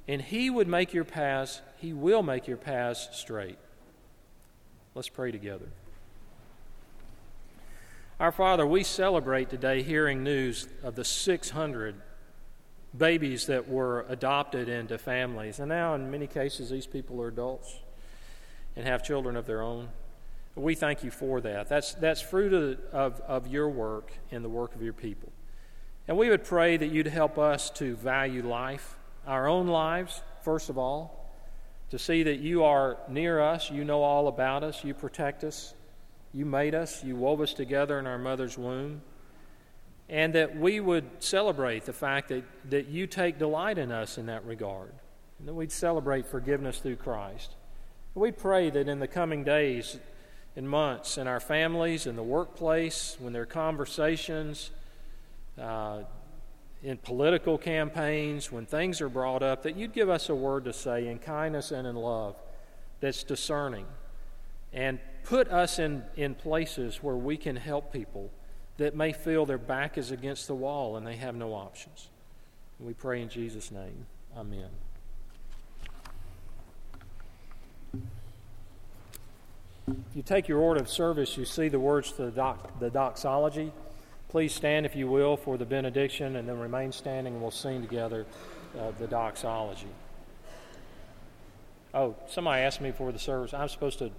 and 0.07 0.21
he 0.21 0.49
would 0.49 0.67
make 0.67 0.93
your 0.93 1.03
paths, 1.03 1.61
he 1.77 1.93
will 1.93 2.23
make 2.23 2.47
your 2.47 2.57
paths 2.57 3.09
straight. 3.11 3.57
Let's 4.95 5.09
pray 5.09 5.31
together. 5.31 5.67
Our 8.19 8.31
Father, 8.31 8.65
we 8.65 8.83
celebrate 8.83 9.49
today 9.49 9.83
hearing 9.83 10.23
news 10.23 10.67
of 10.81 10.95
the 10.95 11.03
600 11.03 11.95
babies 12.97 13.45
that 13.45 13.69
were 13.69 14.05
adopted 14.09 14.69
into 14.69 14.97
families. 14.97 15.59
And 15.59 15.69
now, 15.69 15.93
in 15.93 16.09
many 16.09 16.25
cases, 16.25 16.71
these 16.71 16.87
people 16.87 17.21
are 17.21 17.27
adults 17.27 17.77
and 18.75 18.87
have 18.87 19.03
children 19.03 19.35
of 19.35 19.45
their 19.45 19.61
own. 19.61 19.89
We 20.57 20.73
thank 20.73 21.03
you 21.03 21.11
for 21.11 21.39
that. 21.41 21.69
That's, 21.69 21.93
that's 21.93 22.19
fruit 22.19 22.51
of, 22.51 22.79
of, 22.91 23.21
of 23.21 23.47
your 23.47 23.69
work 23.69 24.11
and 24.31 24.43
the 24.43 24.49
work 24.49 24.73
of 24.73 24.81
your 24.81 24.93
people. 24.93 25.31
And 26.07 26.17
we 26.17 26.29
would 26.29 26.43
pray 26.43 26.77
that 26.77 26.87
you'd 26.87 27.07
help 27.07 27.37
us 27.37 27.69
to 27.71 27.95
value 27.95 28.41
life, 28.41 28.97
our 29.27 29.47
own 29.47 29.67
lives, 29.67 30.21
first 30.41 30.69
of 30.69 30.77
all, 30.77 31.31
to 31.91 31.99
see 31.99 32.23
that 32.23 32.39
you 32.39 32.63
are 32.63 32.97
near 33.07 33.39
us, 33.39 33.69
you 33.69 33.85
know 33.85 34.01
all 34.01 34.27
about 34.27 34.63
us, 34.63 34.83
you 34.83 34.93
protect 34.93 35.43
us, 35.43 35.75
you 36.33 36.45
made 36.45 36.73
us, 36.73 37.03
you 37.03 37.15
wove 37.15 37.39
us 37.39 37.53
together 37.53 37.99
in 37.99 38.07
our 38.07 38.17
mother's 38.17 38.57
womb. 38.57 39.01
And 40.09 40.33
that 40.33 40.57
we 40.57 40.79
would 40.79 41.05
celebrate 41.19 41.85
the 41.85 41.93
fact 41.93 42.29
that, 42.29 42.43
that 42.69 42.87
you 42.87 43.05
take 43.05 43.37
delight 43.37 43.77
in 43.77 43.91
us 43.91 44.17
in 44.17 44.25
that 44.25 44.45
regard. 44.45 44.93
And 45.37 45.47
that 45.47 45.53
we'd 45.53 45.71
celebrate 45.71 46.25
forgiveness 46.25 46.79
through 46.79 46.95
Christ. 46.95 47.55
We 48.15 48.31
pray 48.31 48.69
that 48.69 48.87
in 48.87 48.99
the 48.99 49.07
coming 49.07 49.43
days 49.43 49.99
and 50.57 50.67
months, 50.67 51.19
in 51.19 51.27
our 51.27 51.39
families, 51.39 52.07
in 52.07 52.15
the 52.15 52.23
workplace, 52.23 53.15
when 53.19 53.31
there 53.31 53.43
are 53.43 53.45
conversations, 53.45 54.71
uh, 55.61 55.99
in 56.81 56.97
political 56.97 57.59
campaigns, 57.59 58.51
when 58.51 58.65
things 58.65 58.99
are 58.99 59.07
brought 59.07 59.43
up, 59.43 59.61
that 59.61 59.77
you'd 59.77 59.93
give 59.93 60.09
us 60.09 60.29
a 60.29 60.35
word 60.35 60.65
to 60.65 60.73
say 60.73 61.07
in 61.07 61.19
kindness 61.19 61.71
and 61.71 61.87
in 61.87 61.95
love 61.95 62.35
that's 62.99 63.23
discerning 63.23 63.85
and 64.73 64.99
put 65.23 65.47
us 65.49 65.77
in, 65.77 66.03
in 66.15 66.33
places 66.33 67.03
where 67.03 67.15
we 67.15 67.37
can 67.37 67.55
help 67.55 67.93
people 67.93 68.31
that 68.77 68.95
may 68.95 69.13
feel 69.13 69.45
their 69.45 69.59
back 69.59 69.95
is 69.95 70.09
against 70.09 70.47
the 70.47 70.55
wall 70.55 70.97
and 70.97 71.05
they 71.05 71.17
have 71.17 71.35
no 71.35 71.53
options. 71.53 72.09
We 72.79 72.93
pray 72.93 73.21
in 73.21 73.29
Jesus' 73.29 73.69
name. 73.71 74.07
Amen. 74.35 74.69
If 79.87 80.15
you 80.15 80.21
take 80.21 80.47
your 80.47 80.59
order 80.59 80.81
of 80.81 80.89
service, 80.89 81.37
you 81.37 81.45
see 81.45 81.69
the 81.69 81.79
words 81.79 82.11
to 82.13 82.25
the, 82.25 82.31
doc, 82.31 82.79
the 82.79 82.89
doxology. 82.89 83.71
Please 84.27 84.53
stand, 84.53 84.85
if 84.85 84.95
you 84.95 85.07
will, 85.07 85.37
for 85.37 85.57
the 85.57 85.65
benediction 85.65 86.35
and 86.35 86.47
then 86.47 86.59
remain 86.59 86.91
standing 86.91 87.33
and 87.33 87.41
we'll 87.41 87.51
sing 87.51 87.81
together 87.81 88.25
uh, 88.77 88.91
the 88.99 89.07
doxology. 89.07 89.87
Oh, 91.93 92.15
somebody 92.27 92.63
asked 92.63 92.81
me 92.81 92.91
for 92.91 93.13
the 93.13 93.19
service. 93.19 93.53
I'm 93.53 93.69
supposed 93.69 93.99
to 93.99 94.11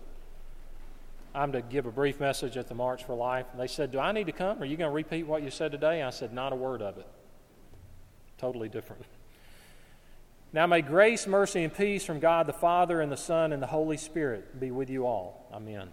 I'm 1.34 1.52
to 1.52 1.60
give 1.60 1.84
a 1.84 1.90
brief 1.92 2.18
message 2.18 2.56
at 2.56 2.68
the 2.68 2.74
March 2.74 3.04
for 3.04 3.14
Life. 3.14 3.46
And 3.52 3.60
they 3.60 3.66
said, 3.66 3.92
Do 3.92 3.98
I 3.98 4.12
need 4.12 4.26
to 4.26 4.32
come? 4.32 4.62
Are 4.62 4.64
you 4.64 4.76
going 4.76 4.90
to 4.90 4.94
repeat 4.94 5.26
what 5.26 5.42
you 5.42 5.50
said 5.50 5.70
today? 5.72 6.02
I 6.02 6.10
said, 6.10 6.32
Not 6.32 6.52
a 6.52 6.56
word 6.56 6.80
of 6.80 6.96
it. 6.96 7.06
Totally 8.38 8.68
different. 8.68 9.04
Now 10.52 10.66
may 10.66 10.80
grace, 10.80 11.26
mercy, 11.26 11.62
and 11.64 11.74
peace 11.74 12.04
from 12.04 12.20
God 12.20 12.46
the 12.46 12.54
Father, 12.54 13.00
and 13.00 13.12
the 13.12 13.16
Son, 13.16 13.52
and 13.52 13.62
the 13.62 13.66
Holy 13.66 13.98
Spirit 13.98 14.58
be 14.58 14.70
with 14.70 14.88
you 14.88 15.06
all. 15.06 15.46
Amen. 15.52 15.88